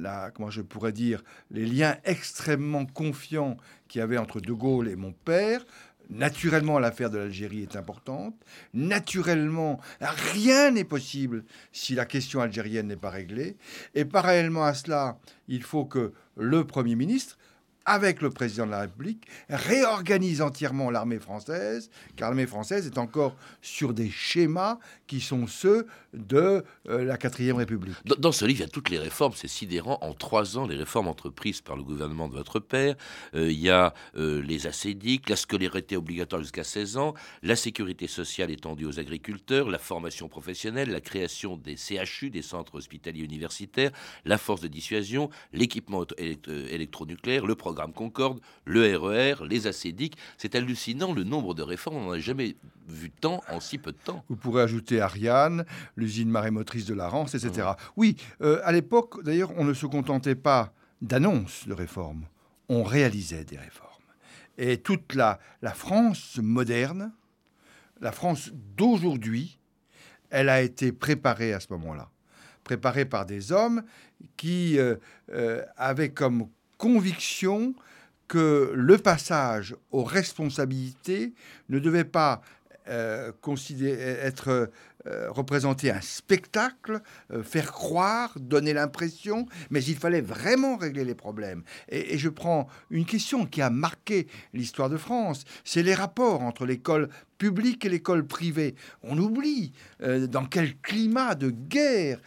la, 0.00 0.30
comment 0.30 0.50
je 0.50 0.62
pourrais 0.62 0.92
dire, 0.92 1.24
les 1.50 1.66
liens 1.66 1.96
extrêmement 2.04 2.86
confiants 2.86 3.56
qu'il 3.88 3.98
y 3.98 4.02
avait 4.02 4.18
entre 4.18 4.40
De 4.40 4.52
Gaulle 4.52 4.88
et 4.88 4.94
mon 4.94 5.12
père, 5.12 5.64
Naturellement, 6.10 6.78
l'affaire 6.78 7.10
de 7.10 7.18
l'Algérie 7.18 7.62
est 7.62 7.76
importante. 7.76 8.34
Naturellement, 8.72 9.78
rien 10.00 10.70
n'est 10.70 10.84
possible 10.84 11.44
si 11.70 11.94
la 11.94 12.06
question 12.06 12.40
algérienne 12.40 12.86
n'est 12.86 12.96
pas 12.96 13.10
réglée. 13.10 13.56
Et 13.94 14.04
parallèlement 14.04 14.64
à 14.64 14.74
cela, 14.74 15.18
il 15.48 15.62
faut 15.62 15.84
que 15.84 16.12
le 16.36 16.64
Premier 16.64 16.94
ministre 16.94 17.36
avec 17.88 18.20
le 18.20 18.28
président 18.28 18.66
de 18.66 18.70
la 18.70 18.80
République, 18.82 19.26
réorganise 19.48 20.42
entièrement 20.42 20.90
l'armée 20.90 21.18
française, 21.18 21.88
car 22.16 22.28
l'armée 22.28 22.46
française 22.46 22.86
est 22.86 22.98
encore 22.98 23.34
sur 23.62 23.94
des 23.94 24.10
schémas 24.10 24.78
qui 25.06 25.22
sont 25.22 25.46
ceux 25.46 25.86
de 26.12 26.64
euh, 26.88 27.04
la 27.04 27.16
quatrième 27.16 27.56
République. 27.56 27.94
Dans, 28.04 28.30
ce 28.30 28.44
livre, 28.44 28.60
il 28.60 28.64
y 28.64 28.66
a 28.66 28.68
toutes 28.68 28.90
les 28.90 28.98
réformes, 28.98 29.32
c'est 29.34 29.48
sidérant. 29.48 29.98
En 30.02 30.12
trois 30.12 30.58
ans, 30.58 30.66
les 30.66 30.76
réformes 30.76 31.08
entreprises 31.08 31.62
par 31.62 31.76
le 31.76 31.82
gouvernement 31.82 32.28
de 32.28 32.34
votre 32.34 32.60
père, 32.60 32.94
euh, 33.34 33.50
il 33.50 33.58
y 33.58 33.70
a 33.70 33.94
euh, 34.16 34.42
les 34.42 34.66
assédiques, 34.66 35.30
la 35.30 35.36
scolarité 35.36 35.96
obligatoire 35.96 36.42
jusqu'à 36.42 36.64
16 36.64 36.98
ans, 36.98 37.14
la 37.42 37.56
sécurité 37.56 38.06
sociale 38.06 38.50
étendue 38.50 38.84
aux 38.84 39.00
agriculteurs, 39.00 39.70
la 39.70 39.78
formation 39.78 40.28
professionnelle, 40.28 40.90
la 40.90 41.00
création 41.00 41.56
des 41.56 41.76
CHU, 41.76 42.28
des 42.28 42.42
centres 42.42 42.74
hospitaliers 42.74 43.24
universitaires, 43.24 43.92
la 44.26 44.36
force 44.36 44.60
de 44.60 44.68
dissuasion, 44.68 45.30
l'équipement 45.54 46.04
électronucléaire, 46.48 47.46
le 47.46 47.54
programme 47.54 47.77
Concorde, 47.86 48.40
le 48.64 48.96
RER, 48.96 49.42
e 49.42 49.46
les 49.46 49.66
acédiques. 49.66 50.16
C'est 50.36 50.54
hallucinant 50.54 51.12
le 51.12 51.24
nombre 51.24 51.54
de 51.54 51.62
réformes. 51.62 51.96
On 51.96 52.12
n'a 52.12 52.18
jamais 52.18 52.56
vu 52.88 53.10
tant 53.10 53.42
en 53.50 53.60
si 53.60 53.78
peu 53.78 53.92
de 53.92 53.98
temps. 53.98 54.24
Vous 54.28 54.36
pourrez 54.36 54.62
ajouter 54.62 55.00
Ariane, 55.00 55.64
l'usine 55.96 56.30
marémotrice 56.30 56.86
de 56.86 56.94
la 56.94 57.08
Rance, 57.08 57.34
etc. 57.34 57.68
Oui, 57.96 58.16
euh, 58.42 58.60
à 58.64 58.72
l'époque, 58.72 59.22
d'ailleurs, 59.22 59.52
on 59.56 59.64
ne 59.64 59.74
se 59.74 59.86
contentait 59.86 60.34
pas 60.34 60.72
d'annonces 61.00 61.68
de 61.68 61.74
réformes. 61.74 62.24
On 62.68 62.82
réalisait 62.82 63.44
des 63.44 63.56
réformes. 63.56 63.88
Et 64.58 64.78
toute 64.78 65.14
la, 65.14 65.38
la 65.62 65.72
France 65.72 66.38
moderne, 66.42 67.12
la 68.00 68.12
France 68.12 68.50
d'aujourd'hui, 68.76 69.58
elle 70.30 70.48
a 70.48 70.62
été 70.62 70.92
préparée 70.92 71.52
à 71.52 71.60
ce 71.60 71.68
moment-là. 71.70 72.10
Préparée 72.64 73.04
par 73.04 73.24
des 73.24 73.52
hommes 73.52 73.82
qui 74.36 74.78
euh, 74.78 74.96
euh, 75.32 75.64
avaient 75.76 76.10
comme 76.10 76.48
conviction 76.78 77.74
que 78.28 78.72
le 78.74 78.98
passage 78.98 79.76
aux 79.90 80.04
responsabilités 80.04 81.34
ne 81.68 81.78
devait 81.78 82.04
pas 82.04 82.42
euh, 82.88 83.32
être 84.22 84.70
euh, 85.08 85.30
représenter 85.30 85.90
un 85.90 86.00
spectacle, 86.00 87.00
euh, 87.32 87.42
faire 87.42 87.72
croire, 87.72 88.32
donner 88.38 88.72
l'impression, 88.72 89.46
mais 89.70 89.82
il 89.82 89.96
fallait 89.96 90.20
vraiment 90.20 90.76
régler 90.76 91.04
les 91.04 91.14
problèmes. 91.14 91.62
Et, 91.88 92.18
je 92.18 92.28
prends 92.28 92.68
une 92.90 93.06
question 93.06 93.46
qui 93.46 93.62
a 93.62 93.70
marqué 93.70 94.26
l'histoire 94.52 94.90
de 94.90 94.96
France, 94.96 95.44
c'est 95.64 95.82
les 95.82 95.94
rapports 95.94 96.42
entre 96.42 96.66
l'école 96.66 97.08
publique 97.38 97.84
et 97.84 97.88
l'école 97.88 98.26
privée. 98.26 98.74
On 99.02 99.16
oublie 99.18 99.72
dans 100.00 100.44
quel 100.44 100.76
climat 100.78 101.36
de 101.36 101.50
guerre 101.50 102.20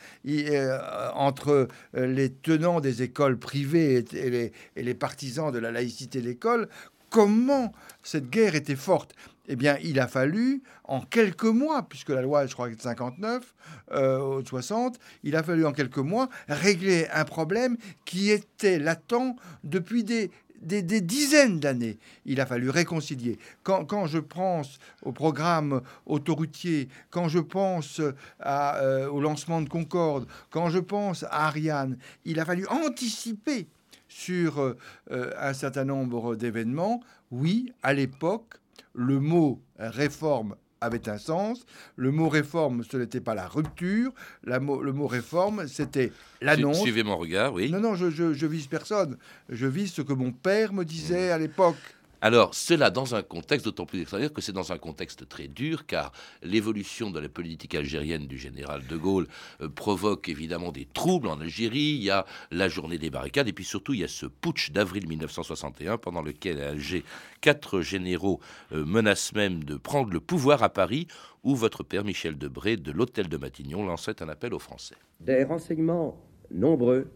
entre 1.13 1.67
les 1.93 2.31
tenants 2.31 2.79
des 2.79 3.01
écoles 3.01 3.37
privées 3.37 4.05
et 4.13 4.81
les 4.81 4.93
partisans 4.93 5.51
de 5.51 5.59
la 5.59 5.71
laïcité 5.71 6.21
de 6.21 6.27
l'école, 6.27 6.69
comment 7.11 7.73
cette 8.01 8.29
guerre 8.29 8.55
était 8.55 8.75
forte 8.75 9.13
eh 9.47 9.55
bien, 9.55 9.77
il 9.83 9.99
a 9.99 10.07
fallu, 10.07 10.61
en 10.83 11.01
quelques 11.01 11.43
mois, 11.43 11.83
puisque 11.83 12.09
la 12.09 12.21
loi, 12.21 12.45
je 12.45 12.53
crois, 12.53 12.69
est 12.69 12.75
de 12.75 12.81
59, 12.81 13.53
euh, 13.91 14.43
60, 14.45 14.99
il 15.23 15.35
a 15.35 15.43
fallu 15.43 15.65
en 15.65 15.71
quelques 15.71 15.97
mois 15.97 16.29
régler 16.47 17.07
un 17.11 17.25
problème 17.25 17.77
qui 18.05 18.29
était 18.29 18.77
latent 18.77 19.35
depuis 19.63 20.03
des, 20.03 20.29
dizaines 20.61 21.59
d'années. 21.59 21.97
Il 22.25 22.39
a 22.39 22.45
fallu 22.45 22.69
réconcilier. 22.69 23.39
Quand, 23.63 24.05
je 24.05 24.19
pense 24.19 24.77
au 25.01 25.11
programme 25.11 25.81
autoroutier, 26.05 26.87
quand 27.09 27.27
je 27.27 27.39
pense 27.39 27.99
euh, 28.45 29.07
au 29.09 29.21
lancement 29.21 29.61
de 29.61 29.69
Concorde, 29.69 30.27
quand 30.51 30.69
je 30.69 30.77
pense 30.77 31.23
à 31.23 31.47
Ariane, 31.47 31.97
il 32.25 32.39
a 32.39 32.45
fallu 32.45 32.67
anticiper 32.67 33.67
sur 34.07 34.75
un 35.09 35.53
certain 35.53 35.85
nombre 35.85 36.35
d'événements, 36.35 37.01
oui, 37.31 37.73
à 37.81 37.93
l'époque, 37.93 38.61
le 38.93 39.19
mot 39.19 39.61
réforme 39.77 40.55
avait 40.81 41.07
un 41.07 41.17
sens. 41.17 41.65
Le 41.95 42.11
mot 42.11 42.27
réforme, 42.27 42.83
ce 42.83 42.97
n'était 42.97 43.21
pas 43.21 43.35
la 43.35 43.47
rupture. 43.47 44.11
le 44.43 44.59
mot 44.59 45.07
réforme, 45.07 45.67
c'était 45.67 46.11
l'annonce. 46.41 46.81
Suivez 46.81 47.03
mon 47.03 47.17
regard, 47.17 47.53
oui. 47.53 47.71
Non, 47.71 47.79
non, 47.79 47.95
je, 47.95 48.09
je, 48.09 48.45
vise 48.45 48.67
personne. 48.67 49.17
Je 49.49 49.67
vise 49.67 49.93
ce 49.93 50.01
que 50.01 50.13
mon 50.13 50.31
père 50.31 50.73
me 50.73 50.83
disait 50.83 51.31
à 51.31 51.37
l'époque. 51.37 51.77
Alors, 52.23 52.53
cela 52.53 52.91
dans 52.91 53.15
un 53.15 53.23
contexte 53.23 53.65
d'autant 53.65 53.87
plus 53.87 54.01
extraordinaire 54.01 54.31
que 54.31 54.41
c'est 54.41 54.51
dans 54.51 54.71
un 54.71 54.77
contexte 54.77 55.27
très 55.27 55.47
dur, 55.47 55.87
car 55.87 56.11
l'évolution 56.43 57.09
de 57.09 57.19
la 57.19 57.29
politique 57.29 57.73
algérienne 57.73 58.27
du 58.27 58.37
général 58.37 58.85
de 58.85 58.95
Gaulle 58.95 59.27
euh, 59.59 59.69
provoque 59.69 60.29
évidemment 60.29 60.71
des 60.71 60.85
troubles 60.85 61.27
en 61.27 61.41
Algérie. 61.41 61.95
Il 61.95 62.03
y 62.03 62.11
a 62.11 62.27
la 62.51 62.69
journée 62.69 62.99
des 62.99 63.09
barricades, 63.09 63.47
et 63.47 63.53
puis 63.53 63.65
surtout, 63.65 63.95
il 63.95 64.01
y 64.01 64.03
a 64.03 64.07
ce 64.07 64.27
putsch 64.27 64.69
d'avril 64.69 65.07
1961, 65.07 65.97
pendant 65.97 66.21
lequel 66.21 66.61
à 66.61 66.69
Alger, 66.69 67.03
quatre 67.41 67.81
généraux 67.81 68.39
euh, 68.71 68.85
menacent 68.85 69.33
même 69.33 69.63
de 69.63 69.75
prendre 69.75 70.13
le 70.13 70.19
pouvoir 70.19 70.61
à 70.61 70.69
Paris, 70.69 71.07
où 71.43 71.55
votre 71.55 71.81
père 71.81 72.03
Michel 72.03 72.37
Debré, 72.37 72.77
de 72.77 72.91
l'hôtel 72.91 73.29
de 73.29 73.37
Matignon, 73.37 73.83
lançait 73.83 74.21
un 74.21 74.29
appel 74.29 74.53
aux 74.53 74.59
Français. 74.59 74.95
Des 75.19 75.43
renseignements 75.43 76.23
nombreux, 76.51 77.11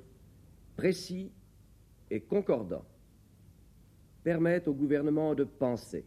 précis 0.78 1.32
et 2.10 2.22
concordants 2.22 2.86
permettent 4.26 4.68
au 4.68 4.74
gouvernement 4.74 5.36
de 5.36 5.44
penser 5.44 6.04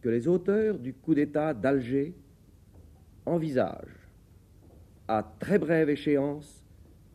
que 0.00 0.08
les 0.08 0.28
auteurs 0.28 0.78
du 0.78 0.94
coup 0.94 1.14
d'État 1.14 1.52
d'Alger 1.52 2.14
envisagent, 3.26 4.08
à 5.08 5.24
très 5.40 5.58
brève 5.58 5.90
échéance, 5.90 6.64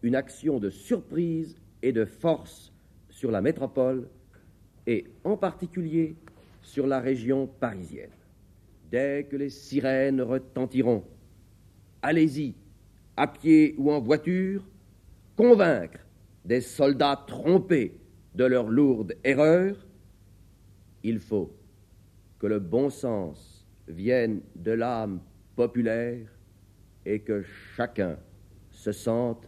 une 0.03 0.13
action 0.13 0.59
de 0.59 0.69
surprise 0.69 1.55
et 1.81 1.93
de 1.93 2.03
force 2.03 2.74
sur 3.09 3.31
la 3.31 3.41
métropole 3.41 4.09
et 4.85 5.05
en 5.24 5.38
particulier 5.38 6.17
sur 6.62 6.85
la 6.85 7.00
région 7.00 7.47
parisienne. 7.47 8.12
Dès 8.91 9.25
que 9.31 9.38
les 9.38 9.50
sirènes 9.50 10.21
retentiront, 10.21 11.05
allez-y, 12.01 12.55
à 13.15 13.25
pied 13.25 13.74
ou 13.77 13.89
en 13.89 14.01
voiture, 14.01 14.67
convaincre 15.38 16.00
des 16.43 16.59
soldats 16.59 17.24
trompés 17.25 17.97
de 18.36 18.44
leur 18.44 18.68
lourde 18.68 19.15
erreur, 19.24 19.75
il 21.04 21.20
faut 21.20 21.56
que 22.38 22.48
le 22.48 22.60
bon 22.60 22.89
sens 22.89 23.65
vienne 23.88 24.42
de 24.56 24.72
l'âme 24.72 25.22
populaire 25.56 26.27
et 27.06 27.22
que 27.22 27.44
chacun 27.75 28.18
se 28.72 28.92
sente 28.92 29.48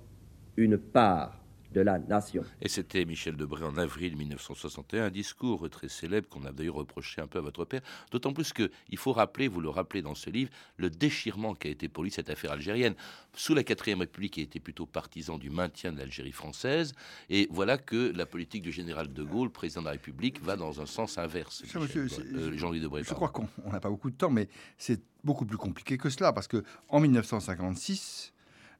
une 0.56 0.78
part 0.78 1.44
de 1.74 1.82
la 1.82 2.00
nation. 2.00 2.44
Et 2.62 2.70
c'était 2.70 3.06
Michel 3.06 3.36
Debré 3.36 3.64
en 3.64 3.78
avril 3.78 4.16
1961, 4.16 5.06
un 5.06 5.10
discours 5.10 5.70
très 5.70 5.90
célèbre 5.90 6.28
qu'on 6.30 6.46
a 6.46 6.52
d'ailleurs 6.52 6.76
reproché 6.76 7.22
un 7.22 7.28
peu 7.28 7.40
à 7.40 7.42
votre 7.42 7.66
père, 7.66 7.82
d'autant 8.12 8.34
plus 8.34 8.54
qu'il 8.54 8.98
faut 8.98 9.14
rappeler, 9.14 9.48
vous 9.48 9.62
le 9.62 9.70
rappelez 9.70 10.02
dans 10.02 10.16
ce 10.16 10.30
livre, 10.30 10.50
le 10.78 10.90
déchirement 10.90 11.56
qu'a 11.56 11.70
été 11.70 11.88
pour 11.90 12.04
lui 12.04 12.12
cette 12.12 12.30
affaire 12.30 12.52
algérienne. 12.52 12.96
Sous 13.34 13.54
la 13.54 13.64
4ème 13.64 14.00
République, 14.00 14.38
il 14.38 14.44
était 14.44 14.60
plutôt 14.60 14.86
partisan 14.86 15.38
du 15.38 15.50
maintien 15.50 15.92
de 15.92 16.00
l'Algérie 16.00 16.32
française, 16.32 16.94
et 17.30 17.48
voilà 17.52 17.78
que 17.78 18.14
la 18.16 18.26
politique 18.26 18.64
du 18.64 18.72
général 18.72 19.12
de 19.12 19.24
Gaulle, 19.24 19.50
président 19.50 19.82
de 19.82 19.86
la 19.88 19.92
République, 19.92 20.42
va 20.42 20.56
dans 20.56 20.82
un 20.82 20.86
sens 20.86 21.18
inverse. 21.18 21.64
Euh, 21.76 22.58
Jean-Louis 22.58 22.82
Debré. 22.82 23.04
Je 23.04 23.14
crois 23.14 23.30
qu'on 23.30 23.48
n'a 23.72 23.80
pas 23.80 23.90
beaucoup 23.90 24.10
de 24.10 24.16
temps, 24.16 24.30
mais 24.30 24.48
c'est 24.78 25.02
beaucoup 25.24 25.46
plus 25.46 25.58
compliqué 25.58 25.98
que 25.98 26.10
cela, 26.10 26.34
parce 26.34 26.48
que 26.48 26.64
en 26.90 27.00
1956, 27.00 28.34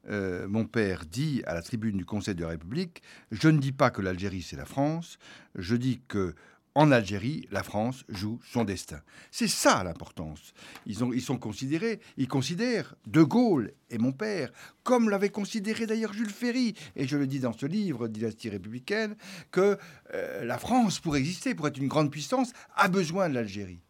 euh, 0.10 0.48
mon 0.48 0.66
père 0.66 1.06
dit 1.06 1.44
à 1.46 1.54
la 1.54 1.62
tribune 1.62 1.98
du 1.98 2.06
Conseil 2.06 2.36
de 2.36 2.42
la 2.42 2.50
République 2.50 3.02
Je 3.32 3.50
ne 3.50 3.60
dis 3.60 3.72
pas 3.72 3.90
que 3.90 4.02
l'Algérie 4.02 4.42
c'est 4.42 4.56
la 4.56 4.66
France, 4.66 5.18
je 5.56 5.76
dis 5.76 6.02
que 6.08 6.36
en 6.78 6.92
Algérie, 6.92 7.48
la 7.50 7.64
France 7.64 8.06
joue 8.08 8.40
son 8.46 8.64
destin. 8.64 9.02
C'est 9.32 9.48
ça 9.48 9.84
l'importance. 9.84 10.54
Ils, 10.86 11.04
ont, 11.04 11.12
ils 11.12 11.24
sont 11.24 11.40
considérés, 11.40 12.00
ils 12.18 12.28
considèrent 12.28 12.94
De 13.08 13.24
Gaulle 13.24 13.74
et 13.90 13.98
mon 13.98 14.12
père, 14.12 14.52
comme 14.84 15.10
l'avait 15.10 15.30
considéré 15.30 15.88
d'ailleurs 15.88 16.14
Jules 16.14 16.30
Ferry, 16.30 16.76
et 16.96 17.08
je 17.08 17.18
le 17.18 17.26
dis 17.26 17.40
dans 17.40 17.52
ce 17.52 17.66
livre, 17.66 18.08
Dynastie 18.08 18.50
républicaine, 18.50 19.16
que 19.50 19.80
euh, 20.14 20.46
la 20.46 20.60
France, 20.60 21.00
pour 21.00 21.16
exister, 21.16 21.56
pour 21.56 21.68
être 21.68 21.80
une 21.80 21.88
grande 21.88 22.12
puissance, 22.12 22.54
a 22.76 22.90
besoin 22.90 23.28
de 23.28 23.34
l'Algérie. 23.34 23.82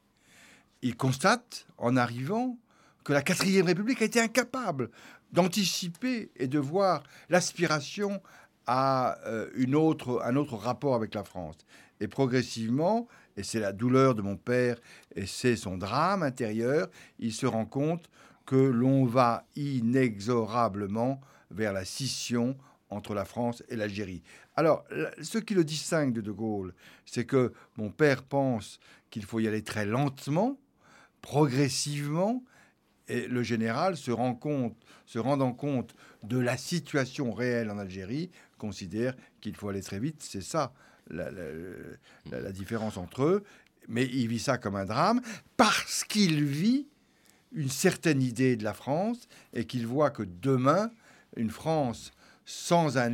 Ils 0.81 0.95
constatent, 0.95 1.67
en 1.77 1.97
arrivant, 1.97 2.57
que 3.03 3.11
la 3.11 3.21
quatrième 3.21 3.65
République 3.65 4.01
a 4.01 4.05
été 4.05 4.21
incapable 4.21 4.91
d'anticiper 5.31 6.31
et 6.35 6.47
de 6.47 6.59
voir 6.59 7.03
l'aspiration 7.29 8.21
à 8.65 9.17
euh, 9.25 9.49
une 9.55 9.75
autre, 9.75 10.21
un 10.23 10.35
autre 10.35 10.55
rapport 10.55 10.95
avec 10.95 11.13
la 11.13 11.23
France. 11.23 11.57
Et 11.99 12.07
progressivement, 12.07 13.07
et 13.37 13.43
c'est 13.43 13.59
la 13.59 13.71
douleur 13.71 14.15
de 14.15 14.21
mon 14.21 14.35
père 14.35 14.77
et 15.15 15.25
c'est 15.25 15.55
son 15.55 15.77
drame 15.77 16.23
intérieur, 16.23 16.87
il 17.19 17.33
se 17.33 17.45
rend 17.45 17.65
compte 17.65 18.09
que 18.45 18.55
l'on 18.55 19.05
va 19.05 19.45
inexorablement 19.55 21.21
vers 21.51 21.73
la 21.73 21.85
scission 21.85 22.57
entre 22.89 23.13
la 23.13 23.25
France 23.25 23.63
et 23.69 23.75
l'Algérie. 23.75 24.23
Alors, 24.55 24.85
ce 25.21 25.37
qui 25.37 25.53
le 25.53 25.63
distingue 25.63 26.13
de 26.13 26.21
De 26.21 26.31
Gaulle, 26.31 26.73
c'est 27.05 27.25
que 27.25 27.53
mon 27.75 27.89
père 27.89 28.23
pense 28.23 28.79
qu'il 29.09 29.25
faut 29.25 29.39
y 29.39 29.47
aller 29.47 29.63
très 29.63 29.85
lentement, 29.85 30.57
progressivement, 31.21 32.43
et 33.07 33.27
le 33.27 33.43
général 33.43 33.97
se, 33.97 34.11
rend 34.11 34.39
rendant 35.15 35.53
compte 35.53 35.95
de 36.23 36.37
la 36.37 36.57
situation 36.57 37.31
réelle 37.31 37.71
en 37.71 37.77
Algérie, 37.77 38.29
considère 38.57 39.15
qu'il 39.41 39.55
faut 39.55 39.69
aller 39.69 39.81
très 39.81 39.99
vite. 39.99 40.17
C'est 40.19 40.41
ça 40.41 40.73
la, 41.09 42.51
différence 42.51 42.97
entre 42.97 43.23
eux. 43.23 43.43
Mais 43.87 44.05
il 44.05 44.27
vit 44.27 44.39
ça 44.39 44.57
comme 44.57 44.75
un 44.75 44.85
drame 44.85 45.21
parce 45.55 46.03
qu'il 46.03 46.43
vit 46.43 46.87
une 47.53 47.69
certaine 47.69 48.21
idée 48.21 48.57
de 48.57 48.65
la 48.65 48.73
France 48.73 49.29
et 49.53 49.65
qu'il 49.65 49.87
voit 49.87 50.09
que 50.09 50.23
demain, 50.23 50.91
une 51.37 51.49
France 51.49 52.11
sans 52.47 52.97
un, 52.97 53.13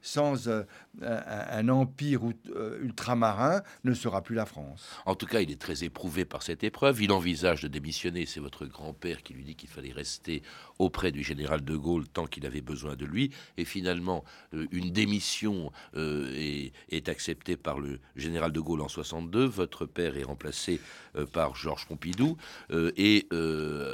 sans, 0.00 0.48
euh, 0.48 0.62
un, 1.02 1.68
empire 1.68 2.20
euh, 2.54 2.78
ultramarin 2.82 3.62
ne 3.82 3.92
sera 3.94 4.22
plus 4.22 4.36
la 4.36 4.46
France. 4.46 4.88
En 5.06 5.16
tout 5.16 5.26
cas, 5.26 5.40
il 5.40 5.50
est 5.50 5.60
très 5.60 5.82
éprouvé 5.82 6.24
par 6.24 6.44
cette 6.44 6.62
épreuve. 6.62 7.02
Il 7.02 7.10
envisage 7.10 7.62
de 7.62 7.68
démissionner. 7.68 8.26
C'est 8.26 8.38
votre 8.38 8.66
grand-père 8.66 9.24
qui 9.24 9.34
lui 9.34 9.42
dit 9.42 9.56
qu'il 9.56 9.68
fallait 9.68 9.92
rester 9.92 10.42
auprès 10.78 11.10
du 11.10 11.24
général 11.24 11.64
de 11.64 11.76
Gaulle 11.76 12.06
tant 12.06 12.26
qu'il 12.26 12.46
avait 12.46 12.60
besoin 12.60 12.94
de 12.94 13.04
lui. 13.04 13.32
Et 13.56 13.64
finalement, 13.64 14.24
euh, 14.54 14.66
une 14.70 14.92
démission 14.92 15.72
est, 15.96 16.72
est, 16.90 17.08
acceptée 17.08 17.56
par 17.56 17.80
le 17.80 17.98
général 18.14 18.52
de 18.52 18.60
Gaulle 18.60 18.82
en 18.82 18.88
62. 18.88 19.46
Votre 19.46 19.84
père 19.84 20.16
est 20.16 20.22
remplacé 20.22 20.80
par 21.32 21.56
Georges 21.56 21.86
Pompidou. 21.86 22.36
et 22.70 23.26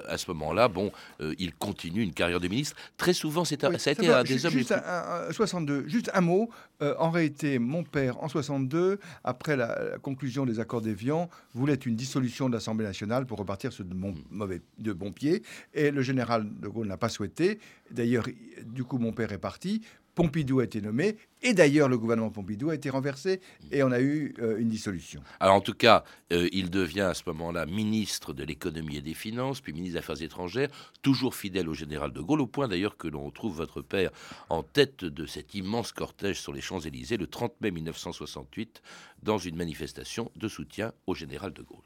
à 0.08 0.18
ce 0.18 0.30
moment-là, 0.32 0.68
bon, 0.68 0.92
il 1.38 1.54
continue 1.54 2.02
une 2.02 2.12
carrière 2.12 2.40
de 2.40 2.48
ministre. 2.48 2.76
Très 2.98 3.14
souvent, 3.14 3.44
c'est 3.44 3.56
ça 3.78 3.90
a 3.90 3.92
été 3.92 4.08
un 4.08 4.22
des 4.22 4.44
hommes 4.44 4.65
juste 4.68 4.82
un, 4.84 5.32
62, 5.32 5.88
juste 5.88 6.10
un 6.14 6.20
mot. 6.20 6.50
Euh, 6.82 6.94
en 6.98 7.10
réalité, 7.10 7.58
mon 7.58 7.84
père, 7.84 8.22
en 8.22 8.28
62, 8.28 8.98
après 9.24 9.56
la, 9.56 9.98
conclusion 10.02 10.46
des 10.46 10.60
accords 10.60 10.82
d'Évian, 10.82 11.28
voulait 11.54 11.74
une 11.74 11.96
dissolution 11.96 12.48
de 12.48 12.54
l'Assemblée 12.54 12.86
nationale 12.86 13.26
pour 13.26 13.38
repartir 13.38 13.72
sur 13.72 13.84
de, 13.84 13.94
bon, 13.94 14.14
mauvais, 14.30 14.60
de 14.78 14.92
bon 14.92 15.12
pied. 15.12 15.42
Et 15.74 15.90
le 15.90 16.02
général 16.02 16.46
de 16.60 16.68
Gaulle 16.68 16.88
n'a 16.88 16.96
pas 16.96 17.08
souhaité. 17.08 17.58
D'ailleurs, 17.90 18.26
du 18.64 18.84
coup, 18.84 18.98
mon 18.98 19.12
père 19.12 19.32
est 19.32 19.38
parti. 19.38 19.82
Pompidou 20.16 20.60
a 20.60 20.64
été 20.64 20.80
nommé, 20.80 21.18
et 21.42 21.52
d'ailleurs 21.52 21.90
le 21.90 21.98
gouvernement 21.98 22.30
Pompidou 22.30 22.70
a 22.70 22.74
été 22.74 22.88
renversé, 22.88 23.42
et 23.70 23.82
on 23.82 23.92
a 23.92 24.00
eu 24.00 24.34
euh, 24.38 24.56
une 24.58 24.70
dissolution. 24.70 25.20
Alors 25.40 25.54
en 25.54 25.60
tout 25.60 25.74
cas, 25.74 26.04
euh, 26.32 26.48
il 26.52 26.70
devient 26.70 27.02
à 27.02 27.12
ce 27.12 27.22
moment-là 27.26 27.66
ministre 27.66 28.32
de 28.32 28.42
l'économie 28.42 28.96
et 28.96 29.02
des 29.02 29.12
finances, 29.12 29.60
puis 29.60 29.74
ministre 29.74 29.92
des 29.92 29.98
Affaires 29.98 30.22
étrangères, 30.22 30.70
toujours 31.02 31.34
fidèle 31.34 31.68
au 31.68 31.74
général 31.74 32.12
de 32.12 32.20
Gaulle, 32.22 32.40
au 32.40 32.46
point 32.46 32.66
d'ailleurs 32.66 32.96
que 32.96 33.08
l'on 33.08 33.30
trouve 33.30 33.56
votre 33.56 33.82
père 33.82 34.10
en 34.48 34.62
tête 34.62 35.04
de 35.04 35.26
cet 35.26 35.54
immense 35.54 35.92
cortège 35.92 36.40
sur 36.40 36.54
les 36.54 36.62
Champs-Élysées 36.62 37.18
le 37.18 37.26
30 37.26 37.52
mai 37.60 37.70
1968, 37.70 38.80
dans 39.22 39.36
une 39.36 39.56
manifestation 39.56 40.32
de 40.34 40.48
soutien 40.48 40.94
au 41.06 41.14
général 41.14 41.52
de 41.52 41.60
Gaulle 41.60 41.84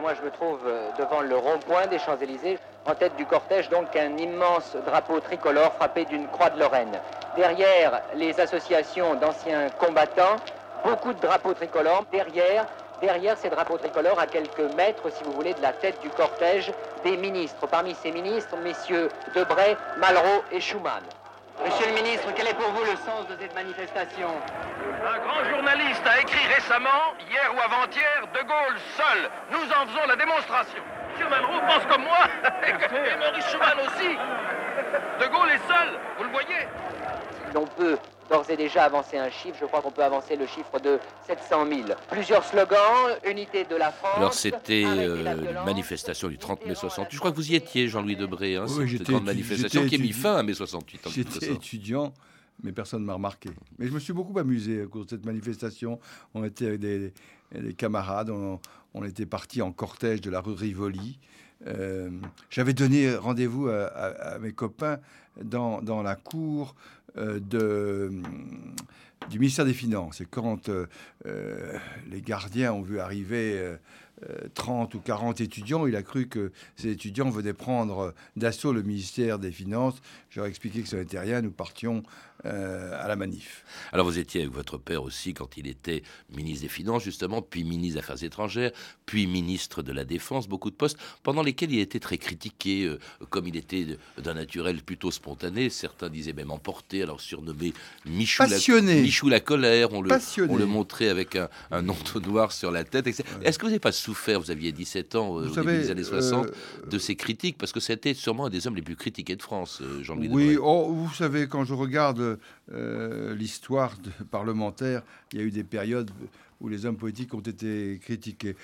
moi, 0.00 0.14
je 0.14 0.22
me 0.22 0.30
trouve 0.30 0.60
euh, 0.66 0.90
devant 0.98 1.20
le 1.20 1.36
rond-point 1.36 1.86
des 1.86 1.98
Champs-Élysées, 1.98 2.58
en 2.86 2.94
tête 2.94 3.16
du 3.16 3.26
cortège, 3.26 3.68
donc 3.68 3.94
un 3.96 4.16
immense 4.16 4.76
drapeau 4.86 5.20
tricolore 5.20 5.72
frappé 5.74 6.04
d'une 6.06 6.26
croix 6.28 6.50
de 6.50 6.58
Lorraine. 6.58 6.98
Derrière 7.36 8.00
les 8.14 8.40
associations 8.40 9.14
d'anciens 9.14 9.68
combattants, 9.78 10.36
beaucoup 10.84 11.12
de 11.12 11.20
drapeaux 11.20 11.54
tricolores. 11.54 12.04
Derrière, 12.10 12.66
derrière 13.00 13.36
ces 13.36 13.50
drapeaux 13.50 13.78
tricolores, 13.78 14.18
à 14.18 14.26
quelques 14.26 14.74
mètres, 14.76 15.10
si 15.12 15.22
vous 15.24 15.32
voulez, 15.32 15.54
de 15.54 15.62
la 15.62 15.72
tête 15.72 16.00
du 16.00 16.10
cortège, 16.10 16.72
des 17.04 17.16
ministres. 17.16 17.66
Parmi 17.66 17.94
ces 17.94 18.10
ministres, 18.10 18.56
messieurs 18.56 19.08
Debray, 19.34 19.76
Malraux 19.98 20.42
et 20.50 20.60
Schumann. 20.60 21.02
Monsieur 21.64 21.86
le 21.88 21.92
ministre, 21.92 22.26
quel 22.34 22.48
est 22.48 22.54
pour 22.54 22.70
vous 22.70 22.84
le 22.84 22.96
sens 22.96 23.28
de 23.28 23.36
cette 23.38 23.54
manifestation? 23.54 24.28
Un 25.04 25.18
grand 25.18 25.44
journaliste 25.50 26.02
a 26.06 26.18
écrit 26.20 26.46
récemment, 26.54 27.14
hier 27.28 27.52
ou 27.54 27.60
avant-hier, 27.60 28.26
De 28.32 28.40
Gaulle 28.40 28.78
seul. 28.96 29.30
Nous 29.50 29.70
en 29.70 29.86
faisons 29.86 30.06
la 30.08 30.16
démonstration. 30.16 30.82
Monsieur 31.20 31.28
Malraux 31.28 31.60
pense 31.60 31.86
comme 31.92 32.02
moi, 32.02 32.28
et 32.66 33.18
Maurice 33.18 33.44
Schumann 33.46 33.78
aussi. 33.80 34.16
De 35.20 35.26
Gaulle 35.30 35.50
est 35.50 35.68
seul, 35.68 35.98
vous 36.16 36.24
le 36.24 36.30
voyez 36.30 36.66
l'on 37.54 37.66
peut 37.66 37.98
d'ores 38.30 38.48
et 38.48 38.56
déjà 38.56 38.84
avancer 38.84 39.18
un 39.18 39.28
chiffre. 39.28 39.56
Je 39.60 39.66
crois 39.66 39.82
qu'on 39.82 39.90
peut 39.90 40.04
avancer 40.04 40.36
le 40.36 40.46
chiffre 40.46 40.80
de 40.80 40.98
700 41.26 41.66
000. 41.68 41.80
Plusieurs 42.10 42.44
slogans, 42.44 43.18
unité 43.26 43.64
de 43.64 43.76
la 43.76 43.90
France. 43.90 44.16
Alors 44.16 44.32
c'était 44.32 44.84
euh, 44.86 45.34
une 45.34 45.64
manifestation 45.66 46.28
du 46.28 46.38
30 46.38 46.64
mai 46.64 46.74
68. 46.74 47.12
Je 47.12 47.18
crois 47.18 47.32
que 47.32 47.36
vous 47.36 47.52
y 47.52 47.56
étiez, 47.56 47.88
Jean-Louis 47.88 48.16
Debré. 48.16 48.56
Hein, 48.56 48.64
Oui, 48.68 48.76
cette 48.76 48.86
j'étais 48.86 49.12
grande 49.12 49.24
manifestation 49.24 49.84
qui 49.86 49.96
a 49.96 49.98
mis 49.98 50.12
fin 50.12 50.36
à 50.36 50.42
mai 50.42 50.54
68. 50.54 51.06
en 51.06 51.10
quelque 51.10 51.32
J'étais 51.32 51.52
étudiant, 51.52 52.14
mais 52.62 52.72
personne 52.72 53.00
ne 53.02 53.06
m'a 53.06 53.14
remarqué. 53.14 53.50
Mais 53.78 53.88
je 53.88 53.92
me 53.92 53.98
suis 53.98 54.12
beaucoup 54.12 54.38
amusé 54.38 54.82
à 54.82 54.86
cause 54.86 55.06
de 55.06 55.10
cette 55.10 55.26
manifestation. 55.26 55.98
On 56.32 56.44
était 56.44 56.68
avec 56.68 56.80
des, 56.80 57.12
des 57.54 57.74
camarades, 57.74 58.30
on, 58.30 59.04
était 59.04 59.26
partis 59.26 59.62
en 59.62 59.72
cortège 59.72 60.20
de 60.20 60.30
la 60.30 60.40
rue 60.40 60.54
Rivoli. 60.54 61.18
Euh, 61.66 62.10
J'avais 62.48 62.72
donné 62.72 63.14
rendez-vous 63.14 63.68
à, 63.68 64.38
mes 64.40 64.52
copains 64.52 64.98
dans, 65.42 65.82
dans 65.82 66.02
la 66.02 66.16
cour 66.16 66.74
euh, 67.16 67.40
du 69.28 69.38
ministère 69.38 69.64
des 69.64 69.74
Finances. 69.74 70.20
Et 70.20 70.26
quand 70.26 70.68
euh, 70.68 70.86
les 72.08 72.22
gardiens 72.22 72.72
ont 72.72 72.82
vu 72.82 73.00
arriver 73.00 73.76
30 74.54 74.94
ou 74.94 75.00
40 75.00 75.40
étudiants, 75.40 75.86
il 75.86 75.96
a 75.96 76.02
cru 76.02 76.28
que 76.28 76.52
ces 76.76 76.88
étudiants 76.90 77.30
venaient 77.30 77.52
prendre 77.52 78.14
d'assaut 78.36 78.72
le 78.72 78.82
ministère 78.82 79.38
des 79.38 79.52
Finances. 79.52 80.00
J'aurais 80.30 80.48
expliqué 80.48 80.82
que 80.82 80.88
ça 80.88 80.96
n'était 80.96 81.18
rien, 81.18 81.40
nous 81.42 81.50
partions 81.50 82.02
euh, 82.46 82.98
à 82.98 83.06
la 83.06 83.16
manif. 83.16 83.64
Alors 83.92 84.06
vous 84.06 84.18
étiez 84.18 84.40
avec 84.40 84.54
votre 84.54 84.78
père 84.78 85.02
aussi 85.02 85.34
quand 85.34 85.58
il 85.58 85.66
était 85.66 86.02
ministre 86.34 86.62
des 86.62 86.70
Finances 86.70 87.04
justement, 87.04 87.42
puis 87.42 87.64
ministre 87.64 87.96
des 87.96 87.98
Affaires 87.98 88.24
étrangères, 88.24 88.70
puis 89.04 89.26
ministre 89.26 89.82
de 89.82 89.92
la 89.92 90.06
Défense, 90.06 90.48
beaucoup 90.48 90.70
de 90.70 90.74
postes 90.74 90.96
pendant 91.22 91.42
lesquels 91.42 91.70
il 91.70 91.80
était 91.80 91.98
très 91.98 92.16
critiqué, 92.16 92.86
euh, 92.86 92.98
comme 93.28 93.46
il 93.46 93.56
était 93.56 93.98
d'un 94.16 94.32
naturel 94.32 94.82
plutôt 94.82 95.10
spontané. 95.10 95.68
Certains 95.68 96.08
disaient 96.08 96.32
même 96.32 96.50
emporté, 96.50 97.02
alors 97.02 97.20
surnommé 97.20 97.74
Michou, 98.06 98.42
la, 98.44 98.48
Passionné. 98.48 99.02
Michou 99.02 99.28
la 99.28 99.40
colère. 99.40 99.92
On 99.92 100.00
le, 100.00 100.08
Passionné. 100.08 100.50
on 100.50 100.56
le 100.56 100.64
montrait 100.64 101.10
avec 101.10 101.36
un, 101.36 101.50
un 101.70 101.86
entonnoir 101.90 102.52
sur 102.52 102.70
la 102.70 102.84
tête. 102.84 103.06
etc. 103.06 103.28
Est-ce 103.42 103.58
que 103.58 103.64
vous 103.64 103.70
n'avez 103.70 103.80
pas 103.80 103.92
souffert, 104.10 104.40
vous 104.40 104.50
aviez 104.50 104.72
17 104.72 105.14
ans 105.14 105.38
euh, 105.38 105.42
Vous 105.44 105.50
au 105.50 105.54
savez, 105.54 105.72
début 105.72 105.84
des 105.84 105.90
années 105.90 106.02
60, 106.02 106.46
euh, 106.46 106.86
de 106.86 106.98
ces 106.98 107.14
critiques 107.14 107.56
Parce 107.58 107.72
que 107.72 107.80
c'était 107.80 108.14
sûrement 108.14 108.46
un 108.46 108.50
des 108.50 108.66
hommes 108.66 108.74
les 108.74 108.82
plus 108.82 108.96
critiqués 108.96 109.36
de 109.36 109.42
France, 109.42 109.80
euh, 109.82 110.02
Jean-Louis 110.02 110.28
Oui, 110.30 110.56
oh, 110.60 110.92
vous 110.92 111.14
savez, 111.14 111.46
quand 111.46 111.64
je 111.64 111.74
regarde 111.74 112.38
euh, 112.72 113.34
l'histoire 113.34 113.96
de 113.98 114.10
parlementaire, 114.30 115.02
il 115.32 115.38
y 115.38 115.42
a 115.42 115.44
eu 115.44 115.50
des 115.50 115.64
périodes 115.64 116.10
où 116.60 116.68
les 116.68 116.86
hommes 116.86 116.96
politiques 116.96 117.32
ont 117.34 117.40
été 117.40 118.00
critiqués. 118.02 118.56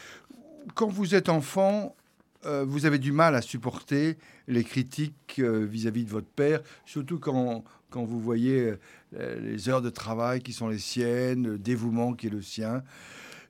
Quand 0.75 0.89
vous 0.89 1.15
êtes 1.15 1.29
enfant, 1.29 1.95
vous 2.45 2.87
avez 2.87 2.99
du 2.99 3.11
mal 3.11 3.35
à 3.35 3.43
supporter 3.43 4.19
les 4.47 4.63
critiques 4.63 5.41
vis-à-vis 5.41 6.05
de 6.05 6.11
votre 6.11 6.27
père, 6.27 6.61
surtout 6.85 7.19
quand, 7.19 7.65
quand 7.91 8.05
vous 8.05 8.21
voyez 8.21 8.75
les 9.19 9.69
heures 9.69 9.81
de 9.81 9.91
travail 9.91 10.43
qui 10.43 10.53
sont 10.53 10.69
les 10.69 10.79
siennes, 10.79 11.47
le 11.47 11.59
dévouement 11.59 12.13
qui 12.13 12.27
est 12.27 12.31
le 12.31 12.43
sien. 12.43 12.83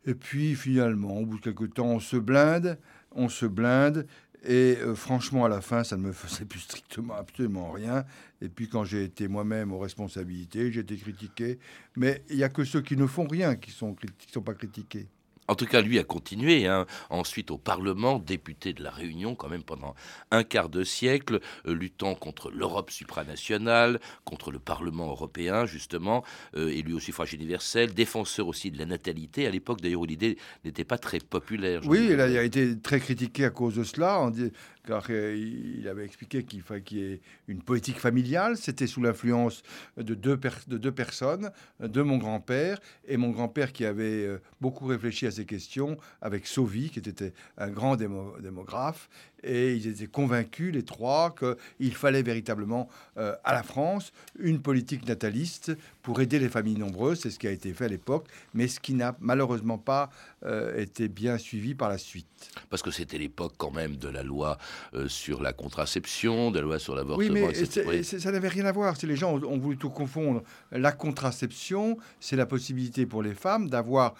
Et 0.07 0.15
puis 0.15 0.55
finalement, 0.55 1.19
au 1.19 1.27
bout 1.27 1.39
de 1.39 1.43
quelques 1.43 1.75
temps, 1.75 1.87
on 1.87 2.01
se 2.01 2.17
blinde, 2.17 2.79
on 3.13 3.29
se 3.29 3.47
blinde, 3.47 4.07
et 4.45 4.77
euh, 4.81 4.95
franchement, 4.95 5.45
à 5.45 5.49
la 5.49 5.61
fin, 5.61 5.83
ça 5.83 5.97
ne 5.97 6.03
me 6.03 6.13
faisait 6.13 6.45
plus 6.45 6.61
strictement 6.61 7.15
absolument 7.15 7.73
rien. 7.73 8.05
Et 8.41 8.49
puis 8.49 8.69
quand 8.69 8.85
j'ai 8.85 9.03
été 9.03 9.27
moi-même 9.27 9.73
aux 9.73 9.79
responsabilités, 9.79 10.71
j'ai 10.71 10.81
été 10.81 10.97
critiqué. 10.97 11.59
Mais 11.97 12.23
il 12.31 12.37
n'y 12.37 12.45
a 12.45 12.49
que 12.49 12.65
ceux 12.65 12.81
qui 12.81 12.97
ne 12.97 13.07
font 13.07 13.27
rien 13.27 13.57
qui 13.57 13.73
qui 13.73 14.33
sont 14.33 14.43
pas 14.43 14.55
critiqués. 14.55 15.09
En 15.49 15.55
tout 15.55 15.67
cas, 15.67 15.81
lui 15.81 15.99
a 15.99 16.05
continué. 16.05 16.67
hein. 16.67 16.87
Ensuite, 17.11 17.51
au 17.51 17.59
Parlement, 17.59 18.19
député 18.19 18.73
de 18.73 18.83
la 18.83 18.91
Réunion, 18.91 19.35
quand 19.35 19.49
même 19.49 19.63
pendant 19.63 19.95
un 20.31 20.43
quart 20.43 20.69
de 20.69 20.83
siècle, 20.85 21.41
euh, 21.67 21.75
luttant 21.75 22.15
contre 22.15 22.51
l'Europe 22.51 22.91
supranationale, 22.91 24.01
contre 24.25 24.51
le 24.51 24.59
Parlement 24.59 25.09
européen, 25.09 25.67
justement, 25.67 26.25
euh, 26.57 26.69
élu 26.69 26.95
au 26.95 27.01
suffrage 27.01 27.33
universel, 27.33 27.95
défenseur 27.95 28.47
aussi 28.49 28.71
de 28.71 28.79
la 28.79 28.87
natalité. 28.87 29.47
À 29.47 29.51
l'époque, 29.51 29.81
d'ailleurs, 29.81 30.01
où 30.01 30.07
l'idée 30.07 30.37
n'était 30.65 30.85
pas 30.85 30.99
très 30.99 31.19
populaire. 31.19 31.83
Oui, 31.87 32.09
il 32.11 32.21
a, 32.21 32.27
dire. 32.29 32.37
il 32.37 32.39
a 32.39 32.43
été 32.45 32.79
très 32.79 33.01
critiqué 33.01 33.45
à 33.45 33.51
cause 33.51 33.77
de 33.77 33.85
cela, 33.85 34.19
en 34.19 34.31
di- 34.31 34.51
car 34.87 35.05
euh, 35.11 35.35
il 35.37 35.89
avait 35.89 36.05
expliqué 36.05 36.45
qu'il 36.45 36.63
fallait 36.63 36.83
qu'il 36.83 36.99
y 36.99 37.03
ait 37.13 37.21
une 37.49 37.61
politique 37.61 37.99
familiale. 37.99 38.57
C'était 38.57 38.87
sous 38.87 39.03
l'influence 39.03 39.63
de 39.97 40.15
deux, 40.15 40.39
de 40.69 40.79
deux 40.79 40.93
personnes, 40.93 41.51
de 41.81 42.03
mon 42.03 42.19
grand-père 42.19 42.79
et 43.09 43.17
mon 43.17 43.31
grand-père 43.31 43.73
qui 43.73 43.85
avait 43.85 44.25
euh, 44.27 44.39
beaucoup 44.61 44.87
réfléchi 44.87 45.27
à 45.27 45.31
ces 45.37 45.45
questions 45.45 45.97
avec 46.21 46.47
Sauvy, 46.47 46.91
qui 46.91 46.99
était 46.99 47.33
un 47.59 47.69
grand 47.71 47.97
démo- 47.97 48.41
démographe. 48.41 49.09
Et 49.45 49.75
ils 49.77 49.87
étaient 49.87 50.07
convaincus, 50.09 50.73
les 50.75 50.83
trois, 50.83 51.33
qu'il 51.35 51.95
fallait 51.95 52.23
véritablement 52.23 52.89
euh, 53.17 53.35
à 53.45 53.53
la 53.53 53.63
France 53.63 54.13
une 54.41 54.61
politique 54.61 55.07
nataliste 55.07 55.77
pour 56.03 56.21
aider 56.21 56.39
les 56.41 56.49
familles 56.49 56.79
nombreuses. 56.79 57.21
C'est 57.21 57.31
ce 57.31 57.39
qui 57.39 57.47
a 57.47 57.53
été 57.53 57.73
fait 57.73 57.85
à 57.85 57.89
l'époque, 57.89 58.27
mais 58.55 58.67
ce 58.67 58.81
qui 58.81 58.95
n'a 58.95 59.15
malheureusement 59.21 59.79
pas 59.79 60.11
euh, 60.45 60.77
été 60.81 61.07
bien 61.09 61.39
suivi 61.39 61.75
par 61.75 61.89
la 61.89 61.99
suite. 61.99 62.27
Parce 62.71 62.83
que 62.83 62.91
c'était 62.91 63.19
l'époque, 63.19 63.55
quand 63.57 63.71
même, 63.71 63.97
de 63.97 64.09
la 64.09 64.23
loi 64.25 64.59
euh, 64.95 65.07
sur 65.07 65.41
la 65.43 65.53
contraception, 65.53 66.51
de 66.51 66.59
la 66.59 66.65
loi 66.65 66.79
sur 66.81 66.97
l'avortement. 66.97 67.19
Oui, 67.29 67.31
mais 67.31 67.87
Oui. 67.87 68.05
ça 68.05 68.33
n'avait 68.33 68.49
rien 68.49 68.65
à 68.67 68.73
voir. 68.73 68.97
C'est 68.97 69.07
les 69.07 69.17
gens 69.17 69.33
ont, 69.35 69.45
ont 69.45 69.59
voulu 69.59 69.77
tout 69.77 69.91
confondre. 69.91 70.43
La 70.73 70.91
contraception, 70.93 71.99
c'est 72.21 72.37
la 72.37 72.47
possibilité 72.47 73.07
pour 73.07 73.23
les 73.23 73.35
femmes 73.35 73.69
d'avoir, 73.69 74.15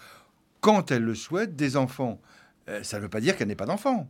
quand 0.61 0.91
elles 0.91 1.03
le 1.03 1.15
souhaitent, 1.15 1.55
des 1.55 1.77
enfants. 1.77 2.19
Euh, 2.69 2.83
ça 2.83 2.97
ne 2.97 3.03
veut 3.03 3.09
pas 3.09 3.21
dire 3.21 3.37
qu'elles 3.37 3.47
n'aient 3.47 3.55
pas 3.55 3.65
d'enfants. 3.65 4.09